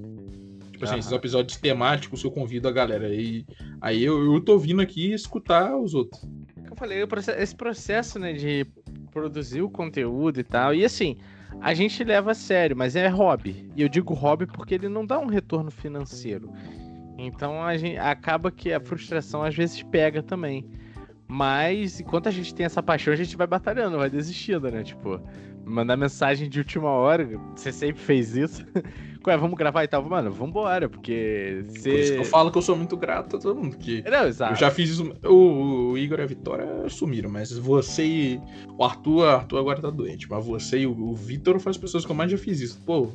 [0.72, 3.14] Tipo assim, esses episódios temáticos eu convido a galera.
[3.14, 3.46] E
[3.80, 6.20] aí eu, eu tô vindo aqui escutar os outros.
[6.68, 6.98] Eu falei,
[7.38, 8.66] esse processo, né, de
[9.12, 10.74] produzir o conteúdo e tal.
[10.74, 11.16] E assim,
[11.60, 13.70] a gente leva a sério, mas é hobby.
[13.74, 16.52] E eu digo hobby porque ele não dá um retorno financeiro.
[17.16, 20.68] Então a gente acaba que a frustração às vezes pega também.
[21.26, 24.82] Mas enquanto a gente tem essa paixão, a gente vai batalhando, vai desistindo, né?
[24.82, 25.20] Tipo,
[25.64, 28.64] mandar mensagem de última hora, você sempre fez isso.
[29.26, 30.02] Ué, vamos gravar e tal.
[30.04, 31.64] Mano, vambora, porque.
[31.68, 31.90] Cê...
[31.90, 33.76] Por isso que eu falo que eu sou muito grato a todo mundo.
[33.76, 34.52] Que Não, exato.
[34.52, 35.16] Eu já fiz isso.
[35.24, 38.40] O, o, Igor e a Vitória sumiram, mas você e.
[38.76, 42.04] O Arthur, Arthur agora tá doente, mas você e o, o Vitor foram as pessoas
[42.04, 42.80] que eu mais já fiz isso.
[42.84, 43.08] Pô.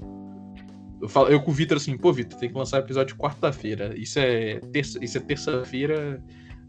[1.01, 3.93] Eu, falo, eu com o Vitor assim, pô, Vitor, tem que lançar episódio quarta-feira.
[3.95, 6.23] Isso é terça, isso é terça-feira.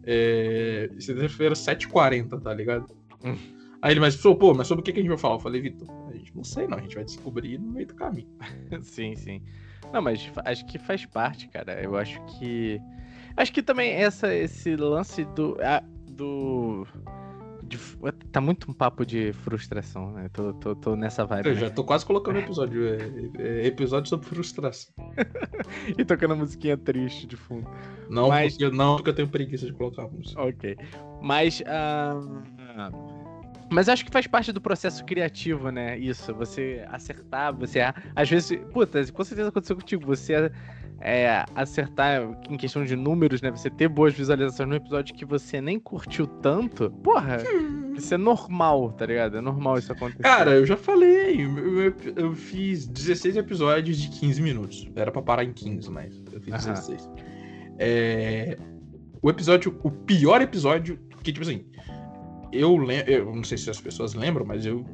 [0.04, 2.86] É, isso é terça-feira 7h40, tá ligado?
[3.24, 3.36] Hum.
[3.82, 5.36] Aí ele, mas, pô, mas sobre o que, a gente vai falar?
[5.36, 7.94] Eu falei, Vitor, a gente não sei não, a gente vai descobrir no meio do
[7.94, 8.28] caminho.
[8.82, 9.42] sim, sim.
[9.92, 11.82] Não, mas acho que faz parte, cara.
[11.82, 12.80] Eu acho que.
[13.36, 15.56] Acho que também essa, esse lance do.
[15.62, 16.86] A, do.
[17.62, 17.78] De,
[18.32, 20.28] tá muito um papo de frustração, né?
[20.32, 21.48] Tô, tô, tô nessa vibe.
[21.48, 21.60] Eu né?
[21.60, 22.86] já tô quase colocando episódio.
[22.86, 22.98] É,
[23.38, 24.92] é, episódio sobre frustração.
[25.96, 27.68] e tocando a musiquinha triste de fundo.
[28.10, 28.58] Não, Mas...
[28.58, 30.40] porque, não porque eu tenho preguiça de colocar a música.
[30.42, 30.76] Ok.
[31.22, 31.60] Mas.
[31.60, 33.09] Uh...
[33.70, 35.96] Mas acho que faz parte do processo criativo, né?
[35.96, 37.80] Isso, você acertar, você.
[38.16, 38.58] Às vezes.
[38.72, 40.04] Puta, com certeza aconteceu contigo.
[40.06, 40.50] Você
[41.00, 43.50] é, acertar em questão de números, né?
[43.50, 46.90] Você ter boas visualizações no episódio que você nem curtiu tanto.
[46.90, 47.94] Porra, hum.
[47.96, 49.36] isso é normal, tá ligado?
[49.36, 50.22] É normal isso acontecer.
[50.22, 51.40] Cara, eu já falei.
[51.40, 54.90] Eu, eu, fiz 16 episódios de 15 minutos.
[54.96, 56.74] Era pra parar em 15, mas eu fiz Aham.
[56.74, 57.10] 16.
[57.78, 58.58] É.
[59.22, 59.78] O episódio.
[59.84, 60.98] O pior episódio.
[61.22, 61.66] Que, tipo assim
[62.52, 64.84] eu lembro, eu não sei se as pessoas lembram, mas eu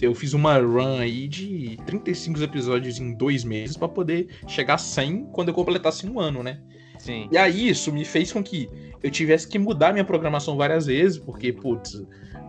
[0.00, 4.78] eu fiz uma run aí de 35 episódios em dois meses para poder chegar a
[4.78, 6.60] 100 quando eu completasse um ano, né?
[6.98, 7.28] Sim.
[7.30, 8.68] E aí isso me fez com que
[9.02, 12.02] eu tivesse que mudar minha programação várias vezes, porque, putz,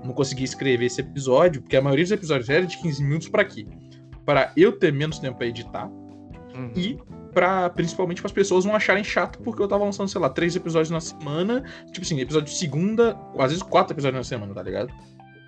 [0.03, 3.45] não consegui escrever esse episódio, porque a maioria dos episódios era de 15 minutos para
[3.45, 3.67] quê?
[4.25, 6.71] Para eu ter menos tempo para editar uhum.
[6.75, 6.97] e
[7.33, 10.55] para principalmente para as pessoas não acharem chato, porque eu tava lançando, sei lá, três
[10.55, 14.63] episódios na semana, tipo assim, episódio de segunda, às vezes quatro episódios na semana, tá
[14.63, 14.91] ligado?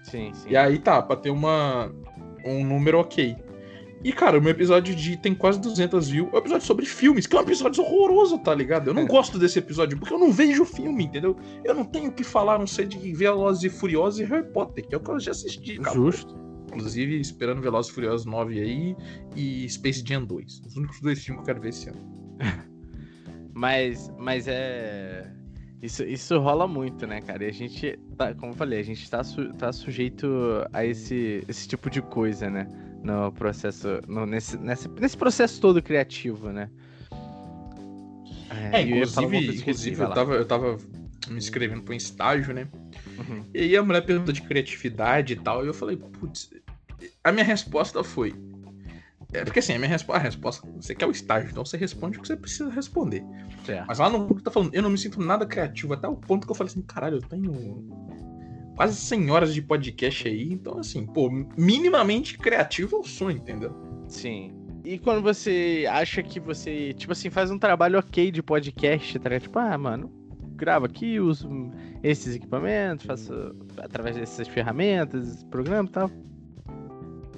[0.03, 0.49] Sim, sim.
[0.49, 1.91] E aí tá, pra ter uma
[2.45, 3.35] um número ok.
[4.03, 6.29] E, cara, o meu episódio de tem quase 200 views.
[6.31, 8.87] É um episódio sobre filmes, que é um episódio horroroso, tá ligado?
[8.87, 9.07] Eu não é.
[9.07, 11.35] gosto desse episódio, porque eu não vejo filme, entendeu?
[11.63, 14.85] Eu não tenho o que falar, não sei de Velozes e Furiosos e Harry Potter,
[14.85, 15.79] que é o que eu já assisti.
[15.91, 16.44] Justo.
[16.75, 18.95] Inclusive, esperando Velozes e Furiosos 9 aí
[19.35, 20.61] e Space Jam 2.
[20.65, 22.37] Os únicos dois filmes que eu quero ver esse ano.
[23.53, 25.31] mas, mas é.
[25.81, 27.43] Isso, isso rola muito, né, cara?
[27.43, 30.27] E a gente, tá, como eu falei, a gente tá, su tá sujeito
[30.73, 32.67] a esse, esse tipo de coisa, né?
[33.03, 34.01] No processo.
[34.07, 36.69] No, nesse, nesse, nesse processo todo criativo, né?
[38.71, 40.77] É, inclusive, inclusive eu, tava, eu tava
[41.29, 42.67] me inscrevendo pra um estágio, né?
[43.17, 43.43] Uhum.
[43.53, 46.49] E aí a mulher perguntou de criatividade e tal, e eu falei, putz,
[47.23, 48.33] a minha resposta foi.
[49.33, 52.17] É, porque assim, a minha resposta, a resposta, você quer o estágio, então você responde
[52.17, 53.23] o que você precisa responder.
[53.67, 53.83] É.
[53.87, 56.45] Mas lá no que tá falando, eu não me sinto nada criativo, até o ponto
[56.45, 57.85] que eu falei assim, caralho, eu tenho
[58.75, 63.75] quase 100 horas de podcast aí, então assim, pô, minimamente criativo eu sou, entendeu?
[64.07, 64.53] Sim.
[64.85, 69.29] E quando você acha que você, tipo assim, faz um trabalho ok de podcast, tá
[69.29, 69.41] ligado?
[69.41, 70.11] Tipo, ah, mano,
[70.55, 71.49] gravo aqui, uso
[72.03, 73.33] esses equipamentos, faço
[73.79, 76.11] através dessas ferramentas, programa e tal.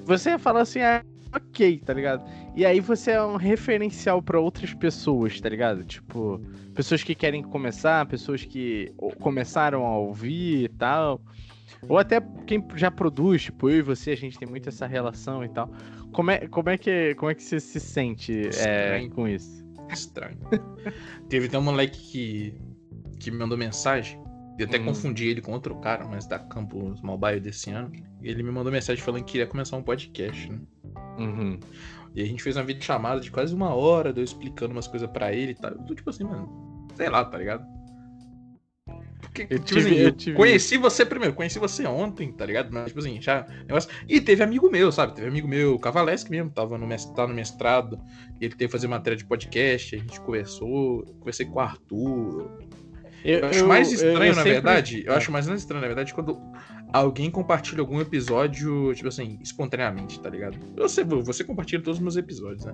[0.07, 1.03] Você fala assim, ah,
[1.35, 2.23] ok, tá ligado?
[2.55, 5.83] E aí você é um referencial para outras pessoas, tá ligado?
[5.83, 6.41] Tipo,
[6.73, 11.21] pessoas que querem começar, pessoas que começaram a ouvir e tal.
[11.89, 15.43] Ou até quem já produz, tipo, eu e você, a gente tem muito essa relação
[15.43, 15.69] e tal.
[16.13, 19.65] Como é, como é, que, como é que você se sente é, com isso?
[19.91, 20.37] Estranho.
[21.29, 22.53] Teve até um moleque que,
[23.19, 24.21] que me mandou mensagem.
[24.57, 24.85] Eu até hum.
[24.85, 27.91] confundi ele com outro cara, mas da Campus Mobile desse ano.
[28.21, 30.59] Ele me mandou mensagem falando que queria começar um podcast, né?
[31.17, 31.59] Uhum.
[32.15, 35.33] E a gente fez uma videochamada de quase uma hora, eu explicando umas coisas para
[35.33, 35.71] ele e tal.
[35.71, 37.63] Eu tô tipo assim, mano, sei lá, tá ligado?
[39.21, 42.71] Porque, eu, tipo tive, assim, eu, conheci você primeiro, conheci você ontem, tá ligado?
[42.71, 43.45] Mas, tipo assim, já.
[43.67, 43.89] Negócio...
[44.07, 45.13] E teve amigo meu, sabe?
[45.13, 47.99] Teve amigo meu, Cavalesque mesmo, tava no, mestrado, tava no mestrado.
[48.39, 52.57] Ele teve que fazer matéria de podcast, a gente conversou, conversei com o Arthur.
[53.23, 54.51] Eu, eu acho mais estranho, na sempre...
[54.51, 55.03] verdade.
[55.05, 56.39] Eu acho mais estranho, na verdade, quando
[56.91, 60.57] alguém compartilha algum episódio, tipo assim, espontaneamente, tá ligado?
[60.75, 62.73] Você, você compartilha todos os meus episódios, né?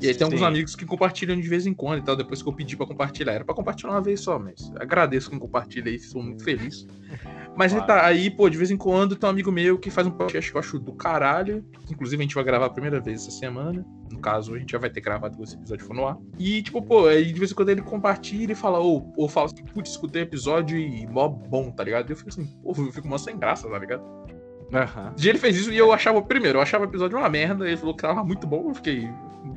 [0.00, 2.48] E aí tem alguns amigos que compartilham de vez em quando e tal, depois que
[2.48, 3.32] eu pedi pra compartilhar.
[3.32, 6.86] Era pra compartilhar uma vez só, mas agradeço quem compartilha aí, sou muito feliz.
[7.56, 7.86] Mas claro.
[7.86, 10.50] tá, aí, pô, de vez em quando tem um amigo meu que faz um podcast
[10.50, 11.64] que eu acho do caralho.
[11.90, 13.84] Inclusive, a gente vai gravar a primeira vez essa semana.
[14.10, 16.18] No caso, a gente já vai ter gravado quando esse episódio for no ar.
[16.38, 19.46] E, tipo, pô, aí de vez em quando ele compartilha e fala, ou, ou fala
[19.46, 22.10] assim, putz, escutei episódio e mó bom, tá ligado?
[22.10, 24.02] E eu fico assim, pô, eu fico mó sem graça, tá ligado?
[24.02, 25.12] Uhum.
[25.18, 27.76] E ele fez isso e eu achava, primeiro, eu achava o episódio uma merda, ele
[27.76, 29.08] falou que tava muito bom, eu fiquei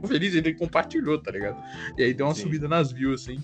[0.05, 1.57] feliz, ele compartilhou, tá ligado?
[1.97, 2.43] E aí deu uma Sim.
[2.43, 3.37] subida nas views, assim.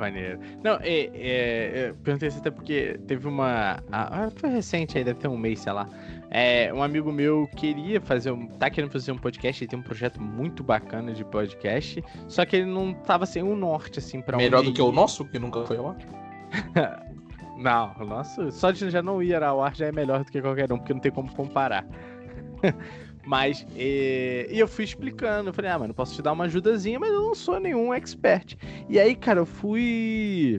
[0.00, 0.40] Maneiro.
[0.64, 3.82] Não, é, é, eu perguntei isso até porque teve uma.
[3.92, 5.86] Ah, foi recente aí, deve ter um mês, sei lá.
[6.30, 8.46] É, um amigo meu queria fazer um.
[8.46, 12.56] tá querendo fazer um podcast, ele tem um projeto muito bacana de podcast, só que
[12.56, 15.66] ele não tava sem um norte, assim, pra Melhor do que o nosso, que nunca
[15.66, 15.94] foi lá?
[17.58, 18.50] não, o nosso.
[18.50, 20.94] Só de já não ir ao ar já é melhor do que qualquer um, porque
[20.94, 21.84] não tem como comparar.
[23.26, 26.98] Mas, e, e, eu fui explicando, eu falei, ah, mano, posso te dar uma ajudazinha,
[26.98, 28.56] mas eu não sou nenhum expert.
[28.88, 30.58] E aí, cara, eu fui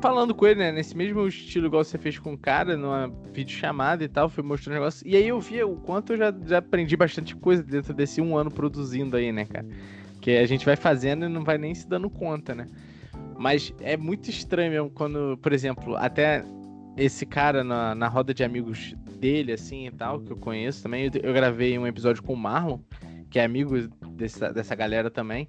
[0.00, 4.04] falando com ele, né, nesse mesmo estilo igual você fez com o cara, numa videochamada
[4.04, 5.06] e tal, fui mostrando o negócio.
[5.06, 8.36] E aí eu vi o quanto eu já, já aprendi bastante coisa dentro desse um
[8.36, 9.66] ano produzindo aí, né, cara?
[10.20, 12.66] Que a gente vai fazendo e não vai nem se dando conta, né?
[13.38, 16.44] Mas é muito estranho mesmo quando, por exemplo, até
[16.96, 21.04] esse cara na, na roda de amigos dele, assim e tal, que eu conheço também.
[21.04, 22.78] Eu, eu gravei um episódio com o Marlon,
[23.30, 25.48] que é amigo dessa, dessa galera também.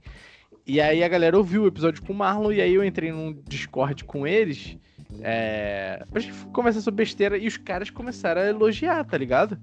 [0.66, 3.34] E aí a galera ouviu o episódio com o Marlon, e aí eu entrei num
[3.48, 4.78] Discord com eles.
[5.22, 9.58] É, pra gente conversar sobre besteira e os caras começaram a elogiar, tá ligado?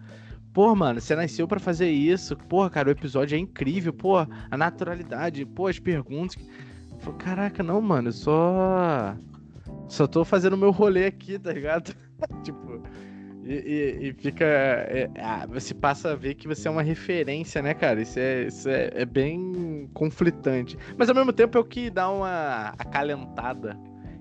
[0.52, 2.34] Pô, mano, você nasceu para fazer isso.
[2.34, 3.92] Porra, cara, o episódio é incrível.
[3.92, 5.44] Pô, a naturalidade.
[5.44, 6.36] Pô, as perguntas.
[6.98, 9.14] Falei, Caraca, não, mano, eu só.
[9.86, 11.94] Só tô fazendo meu rolê aqui, tá ligado?
[12.42, 12.82] tipo.
[13.48, 14.44] E, e, fica.
[14.44, 18.02] É, ah, você passa a ver que você é uma referência, né, cara?
[18.02, 20.76] Isso, é, isso é, é, bem conflitante.
[20.98, 23.78] Mas ao mesmo tempo é o que dá uma acalentada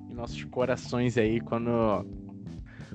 [0.08, 2.06] em nossos corações aí quando.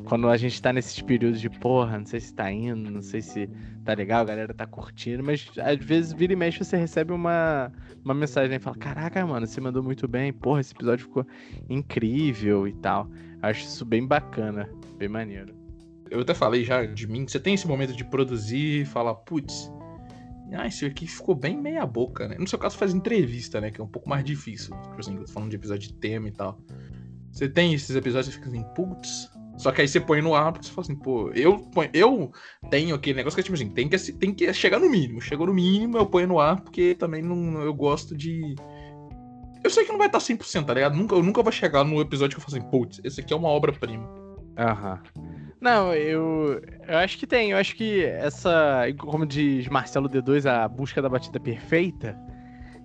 [0.05, 3.21] Quando a gente tá nesses períodos de porra, não sei se tá indo, não sei
[3.21, 3.51] se
[3.85, 7.71] tá legal, a galera tá curtindo, mas às vezes vira e mexe você recebe uma,
[8.03, 11.27] uma mensagem e fala: Caraca, mano, você mandou muito bem, porra, esse episódio ficou
[11.69, 13.11] incrível e tal.
[13.43, 15.60] Acho isso bem bacana, bem maneiro
[16.11, 19.71] eu até falei já de mim, você tem esse momento de produzir e falar, putz,
[20.53, 22.37] ah, isso aqui ficou bem meia boca, né?
[22.39, 23.71] No seu caso faz entrevista, né?
[23.71, 24.77] Que é um pouco mais difícil.
[24.83, 26.59] Tipo assim, falando de episódio de tema e tal.
[27.31, 29.31] Você tem esses episódios e fica assim, putz.
[29.57, 32.33] Só que aí você põe no ar porque você fala assim, pô, eu, ponho, eu
[32.71, 35.21] tenho aquele negócio que é tipo assim, tem que, tem que chegar no mínimo.
[35.21, 38.55] Chegou no mínimo, eu ponho no ar porque também não, eu gosto de.
[39.63, 40.97] Eu sei que não vai estar 100%, tá ligado?
[40.97, 43.37] Nunca, eu nunca vou chegar no episódio que eu falo assim, putz, esse aqui é
[43.37, 44.09] uma obra-prima.
[44.57, 45.01] Aham.
[45.61, 47.51] Não, eu, eu acho que tem.
[47.51, 52.19] Eu acho que essa, como diz Marcelo D2, a busca da batida perfeita,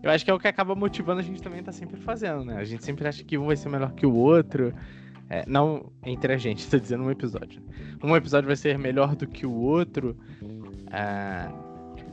[0.04, 2.44] eu acho que é o que acaba motivando a gente também estar tá sempre fazendo,
[2.44, 2.58] né?
[2.58, 4.74] A gente sempre acha que um vai ser melhor que o outro.
[5.30, 7.64] É, não entre a gente, tô dizendo um episódio.
[8.04, 10.16] Um episódio vai ser melhor do que o outro.
[10.92, 11.50] É,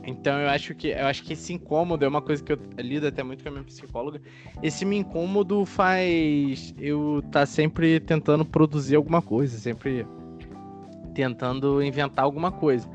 [0.05, 3.05] Então eu acho que eu acho que esse incômodo é uma coisa que eu lido
[3.05, 4.21] até muito com a minha psicóloga.
[4.63, 10.07] Esse me incômodo faz eu estar tá sempre tentando produzir alguma coisa, sempre
[11.13, 12.89] tentando inventar alguma coisa.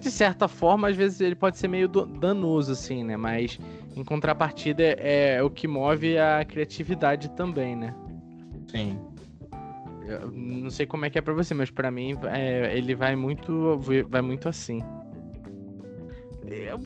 [0.00, 3.16] De certa forma, às vezes ele pode ser meio danoso, assim, né?
[3.16, 3.58] Mas
[3.96, 7.94] em contrapartida é, é o que move a criatividade também, né?
[8.66, 8.98] Sim.
[10.04, 13.14] Eu não sei como é que é para você, mas para mim é, ele vai
[13.14, 14.82] muito, vai muito assim.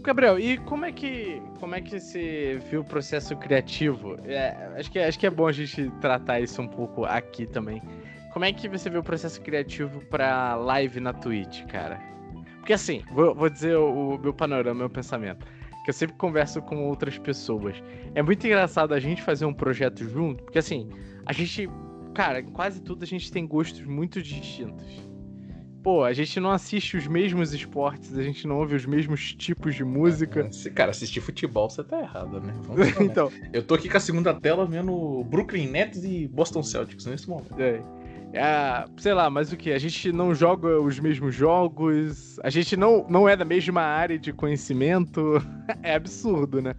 [0.03, 4.17] Gabriel, e como é que como é que você viu o processo criativo?
[4.25, 7.83] É, acho, que, acho que é bom a gente tratar isso um pouco aqui também.
[8.37, 11.99] Como é que você viu o processo criativo para live na Twitch, cara?
[12.59, 15.47] Porque assim, vou, vou dizer o, o meu panorama, o meu pensamento.
[15.87, 17.83] Que eu sempre converso com outras pessoas.
[18.15, 20.91] É muito engraçado a gente fazer um projeto junto, porque assim,
[21.25, 21.67] a gente,
[22.13, 25.07] cara, em quase tudo a gente tem gostos muito distintos
[25.87, 29.73] pô, a gente não assiste os mesmos esportes, a gente não ouve os mesmos tipos
[29.77, 30.51] de música.
[30.51, 32.53] Se, cara, assistir futebol você tá errado, né?
[33.01, 37.29] Então, eu tô aqui com a segunda tela vendo Brooklyn Nets e Boston Celtics nesse
[37.29, 37.55] momento.
[37.57, 37.81] É.
[38.37, 39.73] É, sei lá, mas o que?
[39.73, 44.19] A gente não joga os mesmos jogos, a gente não, não é da mesma área
[44.19, 45.43] de conhecimento.
[45.83, 46.75] é absurdo, né?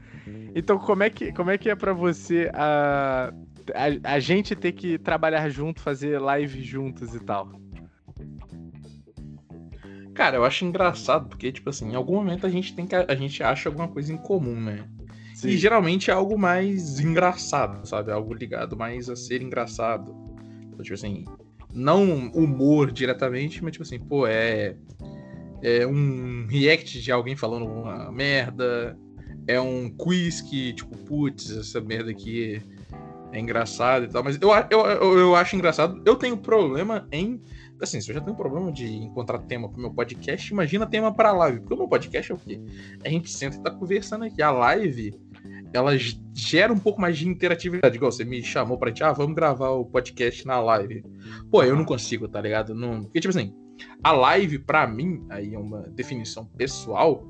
[0.54, 3.34] Então, como é que, como é, que é para você a,
[3.74, 7.52] a, a gente ter que trabalhar junto, fazer live juntos e tal?
[10.14, 12.96] Cara, eu acho engraçado, porque, tipo assim, em algum momento a gente tem que.
[12.96, 14.84] A gente acha alguma coisa em comum, né?
[15.36, 15.50] Sim.
[15.50, 18.12] E geralmente é algo mais engraçado, sabe?
[18.12, 20.16] Algo ligado mais a ser engraçado.
[20.68, 21.26] Então, tipo assim,
[21.74, 24.76] não humor diretamente, mas tipo assim, pô, é.
[25.60, 28.96] É um react de alguém falando uma merda.
[29.48, 32.62] É um quiz que, tipo, putz, essa merda aqui
[33.32, 34.24] é engraçada e tal.
[34.24, 36.00] Mas eu, eu, eu, acho engraçado.
[36.06, 37.42] Eu tenho problema em
[37.82, 41.32] assim, se eu já tenho problema de encontrar tema pro meu podcast, imagina tema pra
[41.32, 41.60] live.
[41.60, 42.60] Porque o meu podcast é o quê?
[43.04, 44.42] A gente senta e tá conversando aqui.
[44.42, 45.20] A live,
[45.74, 45.92] ela
[46.34, 47.96] gera um pouco mais de interatividade.
[47.96, 51.04] Igual você me chamou pra ti, ah, vamos gravar o podcast na live.
[51.52, 52.74] Pô, eu não consigo, tá ligado?
[52.74, 53.04] Não...
[53.04, 53.54] Porque, tipo assim,
[54.04, 57.28] a live, pra mim, aí é uma definição pessoal.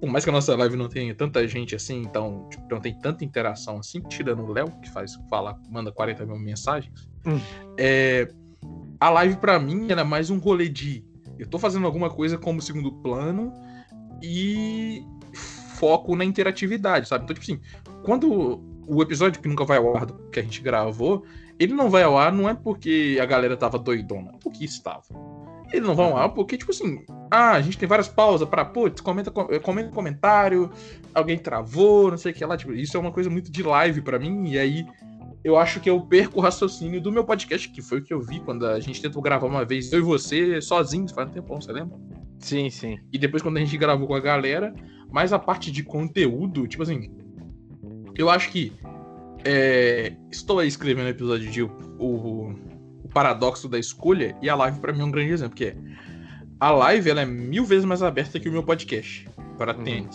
[0.00, 2.98] Por mais que a nossa live não tenha tanta gente assim, então tipo, não tem
[2.98, 7.08] tanta interação assim, tirando o Léo, que faz, fala, manda 40 mil mensagens.
[7.26, 7.40] Hum.
[7.78, 8.28] É,
[9.00, 11.04] a live para mim era mais um rolê de
[11.38, 13.52] eu tô fazendo alguma coisa como segundo plano
[14.22, 15.02] e
[15.74, 17.24] foco na interatividade, sabe?
[17.24, 17.60] Então, tipo assim,
[18.04, 21.24] quando o episódio que nunca vai ao ar que a gente gravou,
[21.58, 25.02] ele não vai ao ar não é porque a galera tava doidona, é porque estava.
[25.72, 28.64] Ele não vai ao ar porque, tipo assim, ah, a gente tem várias pausas pra,
[28.64, 30.70] putz, comenta, comenta comentário,
[31.12, 32.56] alguém travou, não sei o que lá.
[32.56, 34.86] Tipo, isso é uma coisa muito de live para mim, e aí
[35.42, 38.20] eu acho que eu perco o raciocínio do meu podcast, que foi o que eu
[38.20, 41.60] vi quando a gente tentou gravar uma vez, eu e você, sozinhos, faz um tempão,
[41.60, 41.98] você lembra?
[42.44, 42.98] Sim, sim.
[43.10, 44.74] E depois quando a gente gravou com a galera,
[45.10, 47.10] mais a parte de conteúdo, tipo assim,
[48.14, 48.70] eu acho que
[49.46, 52.50] é, estou aí escrevendo o episódio de o, o,
[53.02, 55.76] o, paradoxo da escolha, e a live para mim é um grande exemplo, que é
[56.60, 59.26] a live ela é mil vezes mais aberta que o meu podcast
[59.56, 60.08] para uhum.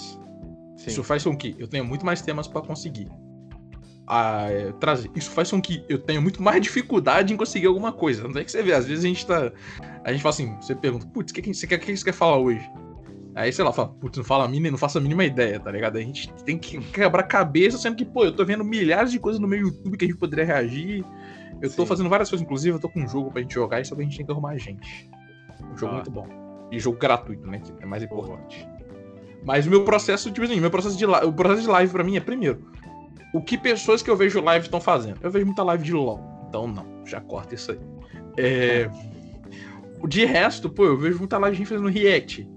[0.86, 3.08] Isso faz com que eu tenha muito mais temas para conseguir
[4.10, 4.48] a,
[4.80, 5.12] trazer.
[5.15, 8.28] Isso faz com que eu tenha muito mais dificuldade em conseguir alguma coisa.
[8.28, 9.52] Não é que você vê, às vezes a gente tá.
[10.04, 12.13] A gente fala assim, você pergunta, putz, o que, que, você quer, que você quer
[12.13, 12.67] falar hoje?
[13.36, 15.72] Aí, sei lá, fala, putz, não fala a mínima, não faço a mínima ideia, tá
[15.72, 15.98] ligado?
[15.98, 19.39] A gente tem que quebrar cabeça, sendo que, pô, eu tô vendo milhares de coisas
[19.39, 21.06] no meu YouTube que a gente poderia reagir.
[21.62, 21.76] Eu Sim.
[21.76, 23.95] tô fazendo várias coisas, inclusive, eu tô com um jogo pra gente jogar e só
[23.95, 25.10] que a gente tem que arrumar gente.
[25.72, 25.95] Um jogo ah.
[25.95, 26.28] muito bom.
[26.72, 27.60] E jogo gratuito, né?
[27.60, 28.67] Que é mais importante.
[29.45, 32.17] Mas o meu processo, tipo assim, meu processo de o processo de live pra mim
[32.17, 32.62] é primeiro
[33.34, 35.20] o que pessoas que eu vejo live estão fazendo.
[35.22, 37.80] Eu vejo muita live de LOL, então não, já corta isso aí.
[38.38, 38.89] É...
[40.08, 42.48] De resto, pô, eu vejo muita live de gente fazendo react.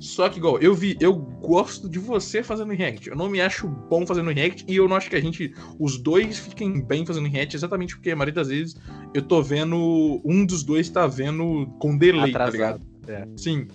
[0.00, 3.08] Só que, igual, eu vi, eu gosto de você fazendo react.
[3.08, 5.98] Eu não me acho bom fazendo react e eu não acho que a gente, os
[5.98, 8.76] dois, fiquem bem fazendo react, exatamente porque a maioria das vezes
[9.12, 12.80] eu tô vendo, um dos dois tá vendo com delay, tá Atrasado.
[13.04, 13.28] tá ligado?
[13.34, 13.36] É.
[13.36, 13.66] Sim.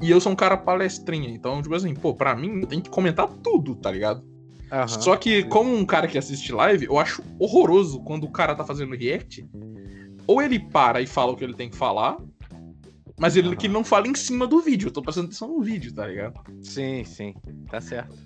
[0.00, 3.28] E eu sou um cara palestrinha, então, tipo assim, pô, pra mim, tenho que comentar
[3.28, 4.24] tudo, tá ligado?
[4.72, 4.88] Uhum.
[4.88, 8.64] Só que, como um cara que assiste live, eu acho horroroso quando o cara tá
[8.64, 9.46] fazendo react.
[10.26, 12.16] Ou ele para e fala o que ele tem que falar,
[13.18, 13.56] mas ele uhum.
[13.56, 14.88] que não fala em cima do vídeo.
[14.88, 16.40] Eu tô prestando atenção no vídeo, tá ligado?
[16.62, 17.34] Sim, sim.
[17.70, 18.16] Tá certo.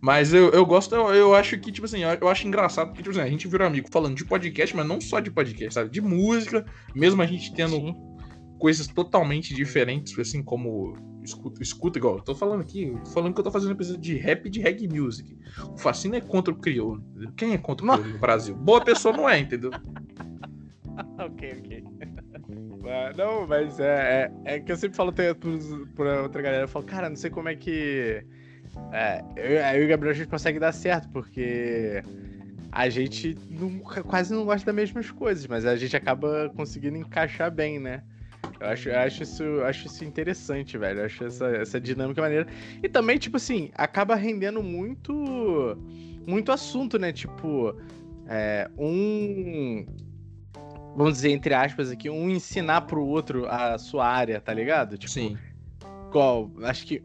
[0.00, 3.02] Mas eu, eu gosto, eu, eu acho que, tipo assim, eu, eu acho engraçado, porque,
[3.02, 5.90] tipo assim, a gente virou amigo falando de podcast, mas não só de podcast, sabe?
[5.90, 7.94] De música, mesmo a gente tendo sim.
[8.58, 13.40] coisas totalmente diferentes, assim, como escuta, escuta igual, eu tô falando aqui, tô falando que
[13.40, 15.38] eu tô fazendo episódio de rap e de reggae music.
[15.68, 17.02] O Facino é contra o crioulo.
[17.36, 18.54] Quem é contra o crioulo no Brasil?
[18.54, 19.70] Boa pessoa não é, entendeu?
[21.18, 21.84] ok, ok.
[23.16, 25.34] Não, mas é, é, é, que eu sempre falo pra,
[25.94, 28.24] pra outra galera, eu falo, cara, não sei como é que
[28.92, 32.02] É, eu, aí o Gabriel a gente consegue dar certo, porque
[32.72, 37.50] a gente não, quase não gosta das mesmas coisas, mas a gente acaba conseguindo encaixar
[37.50, 38.02] bem, né?
[38.62, 41.00] Eu acho, eu acho, isso, acho isso interessante, velho.
[41.00, 42.46] Eu acho essa, essa dinâmica maneira.
[42.82, 45.76] E também, tipo assim, acaba rendendo muito
[46.26, 47.12] muito assunto, né?
[47.12, 47.74] Tipo,
[48.28, 49.86] é, um.
[50.96, 54.96] Vamos dizer, entre aspas aqui, um ensinar pro outro a sua área, tá ligado?
[54.96, 55.38] Tipo, Sim.
[56.10, 56.50] Qual?
[56.62, 57.02] Acho que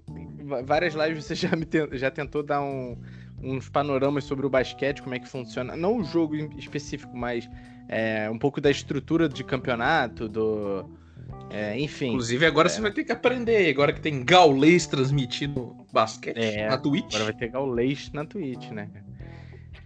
[0.66, 2.98] várias lives você já, me já tentou dar um,
[3.42, 5.76] uns panoramas sobre o basquete, como é que funciona.
[5.76, 7.50] Não o jogo específico, mas
[7.88, 10.90] é, um pouco da estrutura de campeonato, do.
[11.50, 12.10] É, enfim.
[12.10, 12.70] Inclusive, agora é...
[12.70, 13.70] você vai ter que aprender.
[13.70, 17.16] Agora que tem gaulês transmitindo basquete é, na Twitch.
[17.16, 18.90] Agora vai ter gaulês na Twitch, né?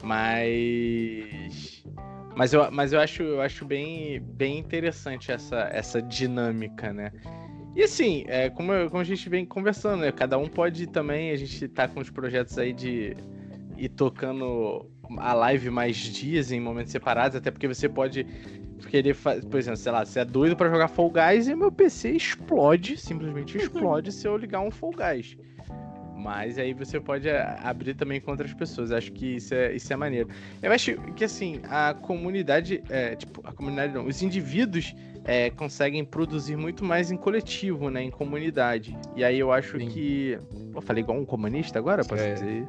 [0.04, 1.84] Mas.
[2.36, 7.12] Mas eu, mas eu acho, eu acho bem, bem interessante essa, essa dinâmica, né?
[7.76, 10.12] E assim, é, como, como a gente vem conversando, né?
[10.12, 13.16] Cada um pode também, a gente tá com os projetos aí de
[13.78, 18.26] ir tocando a live mais dias em momentos separados, até porque você pode
[18.88, 21.72] querer fazer, por exemplo, sei lá, você é doido para jogar Fall Guys e meu
[21.72, 25.38] PC explode, simplesmente explode se eu ligar um Fall Guys.
[26.22, 28.92] Mas aí você pode é, abrir também com outras pessoas.
[28.92, 30.30] Acho que isso é, isso é maneiro.
[30.62, 32.84] Eu acho que, assim, a comunidade.
[32.90, 34.06] É, tipo, a comunidade não.
[34.06, 38.04] Os indivíduos é, conseguem produzir muito mais em coletivo, né?
[38.04, 38.96] Em comunidade.
[39.16, 39.88] E aí eu acho Sim.
[39.88, 40.40] que.
[40.76, 42.06] Eu falei igual um comunista agora?
[42.06, 42.34] Posso é.
[42.34, 42.68] dizer?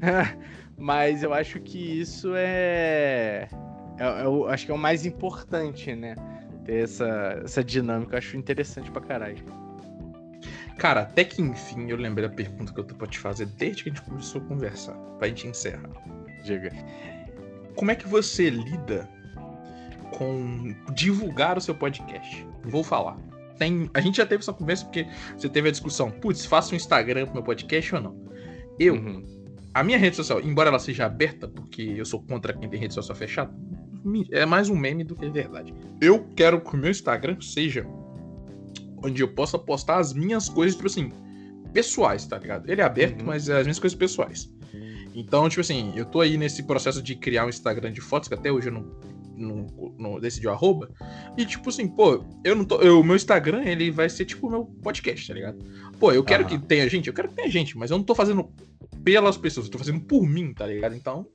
[0.78, 3.48] Mas eu acho que isso é.
[3.98, 6.14] É eu acho que é o mais importante, né?
[6.64, 8.14] Ter essa, essa dinâmica.
[8.14, 9.44] Eu acho interessante pra caralho.
[10.78, 13.84] Cara, até que enfim eu lembrei da pergunta que eu tô pra te fazer desde
[13.84, 14.94] que a gente começou a conversar.
[15.18, 15.90] Pra gente encerrar.
[16.44, 16.70] Diga.
[17.76, 19.08] Como é que você lida
[20.16, 22.46] com divulgar o seu podcast?
[22.64, 23.16] Vou falar.
[23.58, 26.76] Tem, a gente já teve essa conversa porque você teve a discussão, putz, faça um
[26.76, 28.24] Instagram pro meu podcast ou não?
[28.78, 29.24] Eu, uhum.
[29.72, 32.94] a minha rede social, embora ela seja aberta, porque eu sou contra quem tem rede
[32.94, 33.54] social fechada,
[34.30, 35.74] é mais um meme do que verdade.
[36.00, 37.86] Eu quero que o meu Instagram seja
[39.02, 41.12] onde eu possa postar as minhas coisas, tipo assim,
[41.72, 42.70] pessoais, tá ligado?
[42.70, 43.26] Ele é aberto, uhum.
[43.26, 44.50] mas é as minhas coisas pessoais.
[45.14, 48.34] Então, tipo assim, eu tô aí nesse processo de criar um Instagram de fotos, que
[48.34, 48.90] até hoje eu não,
[49.36, 50.90] não, não decidi o arroba.
[51.36, 52.78] E, tipo assim, pô, eu não tô.
[52.78, 55.58] O meu Instagram, ele vai ser tipo o meu podcast, tá ligado?
[56.00, 56.48] Pô, eu quero uhum.
[56.48, 58.50] que tenha gente, eu quero que tenha gente, mas eu não tô fazendo
[59.04, 60.94] pelas pessoas, eu tô fazendo por mim, tá ligado?
[60.94, 61.26] Então,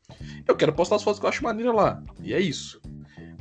[0.47, 2.03] eu quero postar as fotos que eu acho maneira lá.
[2.21, 2.81] E é isso.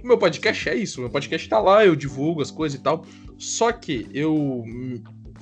[0.03, 2.83] O meu podcast é isso, o meu podcast tá lá, eu divulgo as coisas e
[2.83, 3.05] tal.
[3.37, 4.65] Só que eu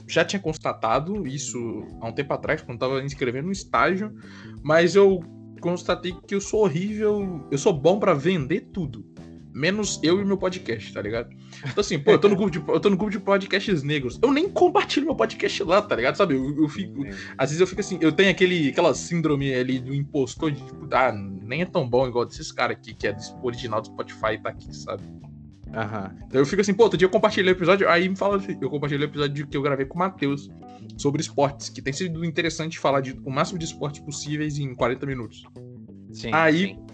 [0.06, 1.58] já tinha constatado isso
[2.00, 4.14] há um tempo atrás, quando estava inscrevendo no estágio,
[4.62, 5.20] mas eu
[5.60, 9.04] constatei que eu sou horrível, eu sou bom para vender tudo.
[9.56, 11.30] Menos eu e meu podcast, tá ligado?
[11.60, 14.18] Então, assim, pô, eu tô no grupo de, eu tô no grupo de podcasts negros.
[14.20, 16.14] Eu nem compartilho meu podcast lá, tá ligado?
[16.14, 16.34] Sabe?
[16.34, 17.06] Eu, eu fico.
[17.38, 20.86] Às vezes eu fico assim, eu tenho aquele, aquela síndrome ali do impostor de, tipo,
[20.92, 24.38] ah, nem é tão bom igual desses caras aqui, que é original do Spotify e
[24.38, 25.02] tá aqui, sabe?
[25.74, 26.14] Aham.
[26.26, 28.58] Então eu fico assim, pô, outro dia eu compartilhei o episódio, aí me fala assim,
[28.60, 30.50] eu compartilhei o episódio que eu gravei com o Matheus
[30.98, 35.06] sobre esportes, que tem sido interessante falar de o máximo de esportes possíveis em 40
[35.06, 35.44] minutos.
[36.12, 36.30] Sim.
[36.32, 36.85] Aí sim.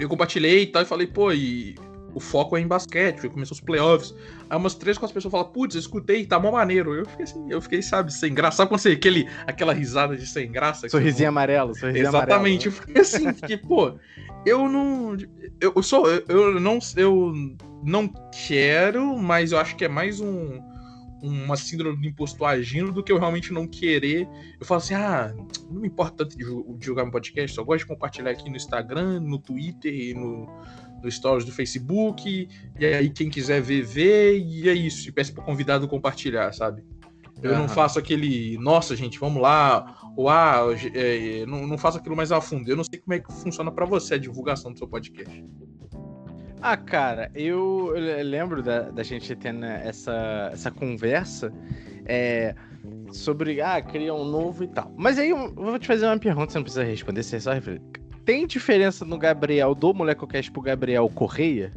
[0.00, 1.74] Eu compartilhei e tal, e falei, pô, e
[2.14, 4.14] o foco é em basquete, começou os playoffs.
[4.48, 6.94] Aí umas três, quatro pessoas falam, putz, eu escutei, tá mó maneiro.
[6.94, 8.58] Eu fiquei assim, eu fiquei, sabe, sem graça.
[8.58, 10.88] Sabe quando você, aquele, aquela risada de sem graça?
[10.88, 13.94] Sorrisinho amarelo, sorrisinho Exatamente, amarelo, eu fiquei assim, porque, pô,
[14.44, 15.16] eu não.
[15.60, 16.10] Eu sou.
[16.10, 16.78] Eu, eu não.
[16.96, 17.32] Eu
[17.82, 18.12] não
[18.46, 20.60] quero, mas eu acho que é mais um
[21.22, 24.28] uma síndrome do impostor agindo do que eu realmente não querer.
[24.58, 25.34] Eu falo assim, ah,
[25.70, 28.56] não me importa tanto de, de jogar meu podcast, só gosto de compartilhar aqui no
[28.56, 30.48] Instagram, no Twitter e no,
[31.02, 32.48] no Stories do Facebook.
[32.78, 34.38] E aí, quem quiser ver, vê.
[34.38, 35.08] E é isso.
[35.08, 36.82] E peço pro convidado compartilhar, sabe?
[37.42, 37.58] Eu uhum.
[37.60, 39.96] não faço aquele, nossa, gente, vamos lá.
[40.16, 42.70] Ou, ah, é, não, não faço aquilo mais a fundo.
[42.70, 45.42] Eu não sei como é que funciona para você a divulgação do seu podcast.
[46.62, 51.52] Ah, cara, eu, lembro da, da gente tendo essa, essa conversa
[52.04, 52.54] é,
[53.10, 54.92] sobre, ah, criar um novo e tal.
[54.96, 57.82] Mas aí eu vou te fazer uma pergunta, você não precisa responder, você só refletir.
[58.24, 61.72] Tem diferença no Gabriel, do Molecocast pro Gabriel Correia?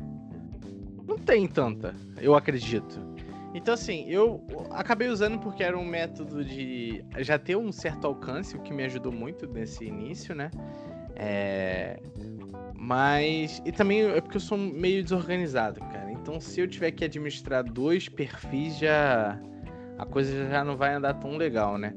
[1.07, 2.99] Não tem tanta, eu acredito.
[3.53, 8.57] Então, assim, eu acabei usando porque era um método de já ter um certo alcance,
[8.57, 10.49] o que me ajudou muito nesse início, né?
[11.15, 11.99] É...
[12.75, 13.61] Mas.
[13.65, 16.11] E também é porque eu sou meio desorganizado, cara.
[16.11, 19.39] Então, se eu tiver que administrar dois perfis, já.
[19.97, 21.93] A coisa já não vai andar tão legal, né?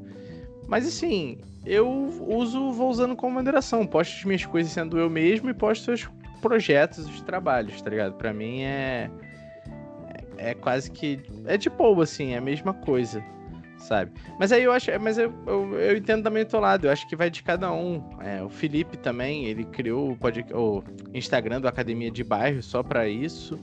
[0.68, 1.88] Mas assim, eu
[2.28, 3.86] uso, vou usando como moderação.
[3.86, 6.08] Posto as minhas coisas sendo eu mesmo e posto os
[6.40, 8.14] projetos, os trabalhos, tá ligado?
[8.14, 9.10] Pra mim é.
[10.38, 11.20] É quase que.
[11.46, 13.24] É de boa, assim, é a mesma coisa.
[13.86, 14.12] Sabe?
[14.38, 17.06] Mas aí eu acho, mas eu, eu, eu entendo também o teu lado, eu acho
[17.08, 18.02] que vai de cada um.
[18.20, 20.84] É, o Felipe também, ele criou o, o
[21.14, 23.58] Instagram do Academia de Bairro só para isso,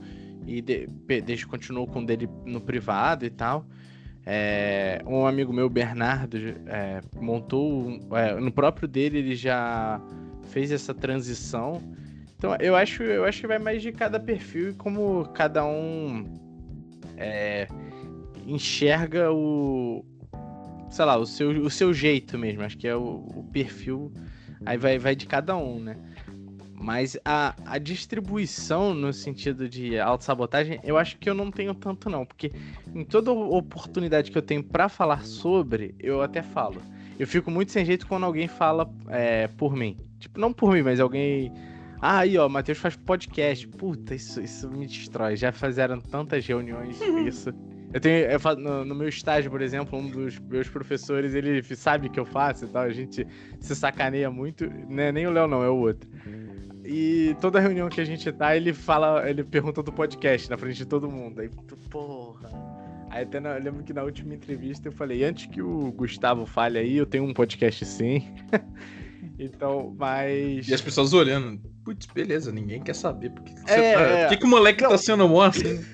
[0.46, 0.86] e de,
[1.24, 3.66] desde continuou com o dele no privado e tal.
[4.26, 8.00] É, um amigo meu, Bernardo, é, montou.
[8.12, 10.00] É, no próprio dele, ele já
[10.50, 11.82] fez essa transição.
[12.36, 16.24] Então eu acho, eu acho que vai mais de cada perfil e como cada um
[17.16, 17.66] é,
[18.46, 20.04] enxerga o.
[20.90, 22.62] Sei lá, o seu, o seu jeito mesmo.
[22.62, 24.12] Acho que é o, o perfil.
[24.64, 25.96] Aí vai, vai de cada um, né?
[26.74, 32.10] Mas a, a distribuição no sentido de autossabotagem, eu acho que eu não tenho tanto,
[32.10, 32.26] não.
[32.26, 32.52] Porque
[32.94, 36.82] em toda oportunidade que eu tenho para falar sobre, eu até falo.
[37.18, 39.96] Eu fico muito sem jeito quando alguém fala é, por mim.
[40.18, 41.52] Tipo, não por mim, mas alguém.
[42.00, 43.66] Ah, aí, ó, Matheus faz podcast.
[43.68, 45.36] Puta, isso, isso me destrói.
[45.36, 47.50] Já fizeram tantas reuniões isso.
[47.94, 48.26] Eu tenho.
[48.26, 52.18] Eu faço, no, no, meu estágio, por exemplo, um dos meus professores, ele sabe que
[52.18, 52.82] eu faço e tal.
[52.82, 53.24] A gente
[53.60, 54.66] se sacaneia muito.
[54.88, 55.12] Né?
[55.12, 56.10] Nem o Léo, não, é o outro.
[56.84, 60.78] E toda reunião que a gente tá, ele fala, ele pergunta do podcast na frente
[60.78, 61.40] de todo mundo.
[61.40, 61.48] Aí,
[61.88, 62.50] porra.
[63.10, 66.44] Aí até na, eu lembro que na última entrevista eu falei, antes que o Gustavo
[66.44, 68.28] fale aí, eu tenho um podcast sim.
[69.38, 70.66] então, mas.
[70.66, 73.30] E as pessoas olhando, putz, beleza, ninguém quer saber.
[73.30, 74.00] Por que, que, é, tá...
[74.00, 74.28] é...
[74.30, 74.96] que, que o moleque tá Não.
[74.96, 75.80] tá sendo bom assim?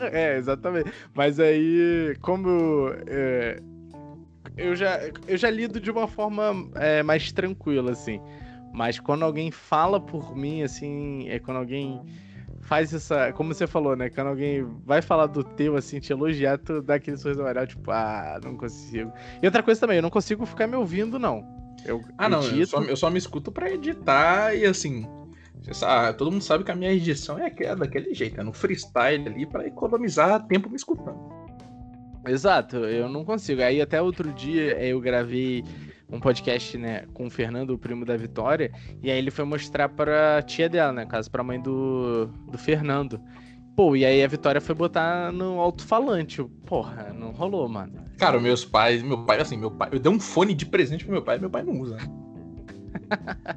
[0.12, 0.92] É, exatamente.
[1.14, 3.60] Mas aí, como é,
[4.56, 8.20] eu, já, eu já lido de uma forma é, mais tranquila, assim.
[8.72, 12.00] Mas quando alguém fala por mim, assim, é quando alguém
[12.60, 13.32] faz essa.
[13.32, 14.08] Como você falou, né?
[14.10, 17.90] Quando alguém vai falar do teu, assim, te elogiar, tu dá aquele sorriso amarelo, tipo,
[17.90, 19.12] ah, não consigo.
[19.42, 21.44] E outra coisa também, eu não consigo ficar me ouvindo, não.
[21.84, 25.08] Eu ah, não, eu só, eu só me escuto pra editar e assim.
[25.72, 29.46] Sabe, todo mundo sabe que a minha edição é, daquele jeito, é no freestyle ali
[29.46, 31.18] para economizar tempo me escutando.
[32.26, 33.62] Exato, eu não consigo.
[33.62, 35.64] Aí até outro dia eu gravei
[36.10, 38.72] um podcast, né, com o Fernando, o primo da Vitória,
[39.02, 43.20] e aí ele foi mostrar pra tia dela, né, caso pra mãe do, do Fernando.
[43.76, 46.42] Pô, e aí a Vitória foi botar no alto-falante.
[46.66, 48.04] Porra, não rolou, mano.
[48.18, 51.12] Cara, meus pais, meu pai, assim, meu pai, eu dei um fone de presente pro
[51.12, 51.96] meu pai, meu pai não usa.
[51.96, 52.02] Né?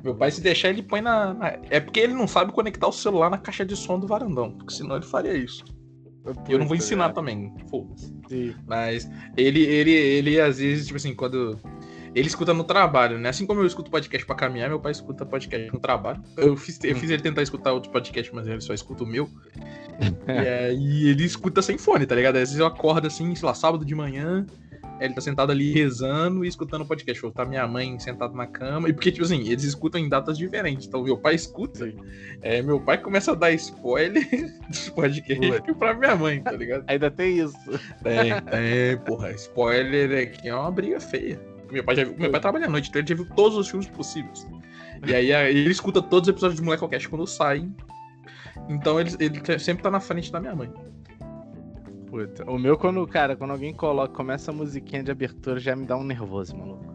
[0.03, 2.91] Meu pai, se deixar, ele põe na, na, É porque ele não sabe conectar o
[2.91, 5.63] celular na caixa de som do varandão, porque senão ele faria isso.
[6.47, 7.13] E eu não vou ensinar é.
[7.13, 8.13] também, foda-se.
[8.65, 11.59] Mas ele, ele, ele, às vezes, tipo assim, quando
[12.15, 13.29] ele escuta no trabalho, né?
[13.29, 16.21] Assim como eu escuto podcast pra caminhar, meu pai escuta podcast no trabalho.
[16.37, 19.27] Eu fiz, eu fiz ele tentar escutar outros podcasts, mas ele só escuta o meu.
[20.27, 22.35] e aí ele escuta sem fone, tá ligado?
[22.35, 24.45] Às vezes eu acordo assim, sei lá, sábado de manhã,
[25.05, 27.25] ele tá sentado ali rezando e escutando o podcast.
[27.25, 28.89] Ou tá minha mãe sentada na cama.
[28.89, 30.87] E porque, tipo assim, eles escutam em datas diferentes.
[30.87, 31.93] Então, meu pai escuta.
[32.41, 34.25] É, meu pai começa a dar spoiler
[34.69, 36.85] dos podcasts pra minha mãe, tá ligado?
[36.87, 37.57] Ainda tem isso.
[38.01, 39.31] Tem, tem, porra.
[39.31, 41.39] Spoiler aqui é uma briga feia.
[41.71, 43.67] Meu pai, já viu, meu pai trabalha à noite, então ele já viu todos os
[43.67, 44.47] filmes possíveis.
[45.05, 47.75] E aí ele escuta todos os episódios de Moleque Cast quando saem.
[48.69, 50.71] Então ele, ele sempre tá na frente da minha mãe.
[52.13, 52.47] Puta.
[52.47, 55.97] O meu, quando, cara, quando alguém coloca, começa a musiquinha de abertura, já me dá
[55.97, 56.85] um nervoso, maluco.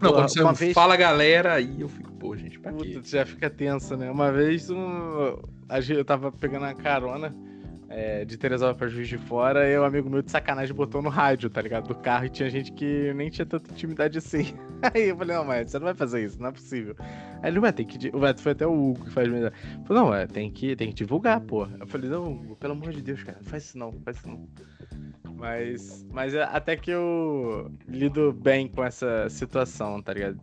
[0.00, 0.74] Não, quando você vez...
[0.74, 3.00] fala galera, aí eu fico, pô, gente, pra Puta, quê?
[3.04, 4.10] já fica tensa, né?
[4.10, 5.38] Uma vez um...
[5.88, 7.32] eu tava pegando a carona
[7.98, 11.08] é, de Teresópolis pra Juiz de Fora, e um amigo meu de sacanagem botou no
[11.08, 11.88] rádio, tá ligado?
[11.88, 14.54] Do carro, e tinha gente que nem tinha tanta intimidade assim.
[14.94, 16.94] Aí eu falei, não, mas você não vai fazer isso, não é possível.
[17.42, 18.14] Aí ele, ué, tem que.
[18.14, 19.52] Ué, foi até o Hugo que faz melhor.
[19.84, 21.76] Falei, não, ué, tem que, tem que divulgar, porra.
[21.80, 24.28] Eu falei, não, Hugo, pelo amor de Deus, cara, não faz isso não, faz isso
[24.28, 24.48] não.
[25.34, 30.38] Mas, mas é, até que eu lido bem com essa situação, tá ligado?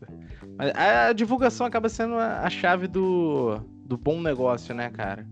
[0.57, 5.25] Mas a divulgação acaba sendo a chave do, do bom negócio, né, cara?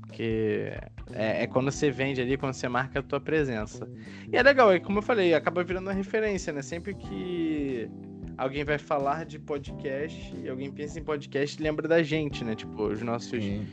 [0.00, 0.72] Porque
[1.12, 3.88] é, é, quando você vende ali, quando você marca a tua presença.
[4.32, 6.62] E é legal, é como eu falei, acaba virando uma referência, né?
[6.62, 7.88] Sempre que
[8.36, 12.54] alguém vai falar de podcast e alguém pensa em podcast, lembra da gente, né?
[12.54, 13.42] Tipo, os nossos.
[13.42, 13.66] Sim.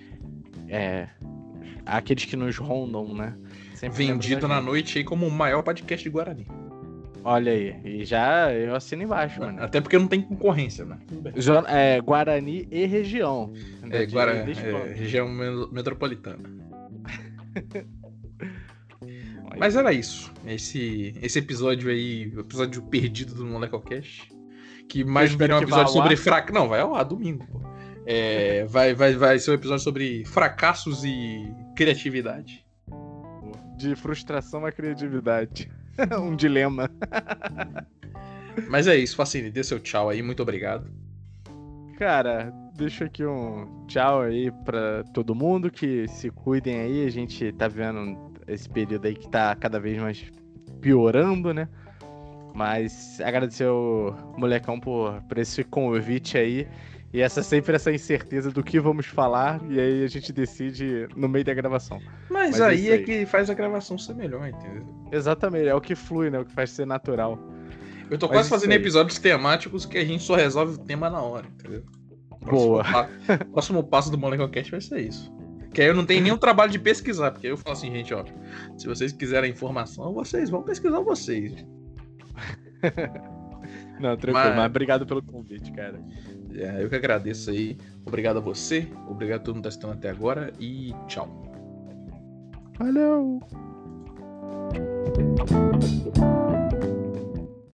[0.67, 1.07] É.
[1.85, 3.35] Aqueles que nos rondam, né?
[3.73, 6.47] Sempre Vendido na noite aí como o maior podcast de Guarani.
[7.23, 9.61] Olha aí, e já eu assino embaixo, mano.
[9.61, 10.97] Até porque não tem concorrência, né?
[11.67, 13.53] É, Guarani e região.
[13.89, 15.27] É, Guarani, é, região
[15.71, 16.60] metropolitana.
[19.57, 20.31] Mas era isso.
[20.45, 24.31] Esse, esse episódio aí, o episódio perdido do Molecocast.
[24.87, 26.53] Que mais virou um episódio sobre fracasso.
[26.53, 27.61] Não, vai ao ar domingo, pô.
[28.05, 32.65] É, vai, vai, vai ser um episódio sobre fracassos e criatividade.
[33.77, 35.71] De frustração à criatividade.
[36.19, 36.89] um dilema.
[38.67, 40.91] Mas é isso, Facine, dê seu tchau aí, muito obrigado.
[41.97, 47.51] Cara, deixo aqui um tchau aí pra todo mundo, que se cuidem aí, a gente
[47.53, 50.31] tá vendo esse período aí que tá cada vez mais
[50.81, 51.67] piorando, né?
[52.53, 56.67] Mas agradecer o molecão por, por esse convite aí.
[57.13, 61.27] E essa sempre essa incerteza do que vamos falar, e aí a gente decide no
[61.27, 61.99] meio da gravação.
[62.29, 64.85] Mas, Mas aí, é aí, é que faz a gravação ser melhor, entendeu?
[65.11, 66.39] Exatamente, é o que flui, né?
[66.39, 67.37] O que faz ser natural.
[68.09, 71.21] Eu tô Mas quase fazendo episódios temáticos que a gente só resolve o tema na
[71.21, 71.83] hora, entendeu?
[72.41, 72.83] Boa.
[72.83, 75.31] Próximo, próximo passo do Molecocast vai ser isso.
[75.73, 78.25] Que aí eu não tenho nenhum trabalho de pesquisar, porque eu falo assim, gente, ó,
[78.77, 81.65] se vocês quiserem informação, vocês vão pesquisar vocês.
[83.99, 84.55] não, tranquilo, mas...
[84.55, 86.03] mas obrigado pelo convite, cara.
[86.53, 87.77] É, eu que agradeço aí.
[88.05, 91.29] Obrigado a você, obrigado a todo mundo que tá assistindo até agora e tchau.
[92.77, 93.39] Valeu!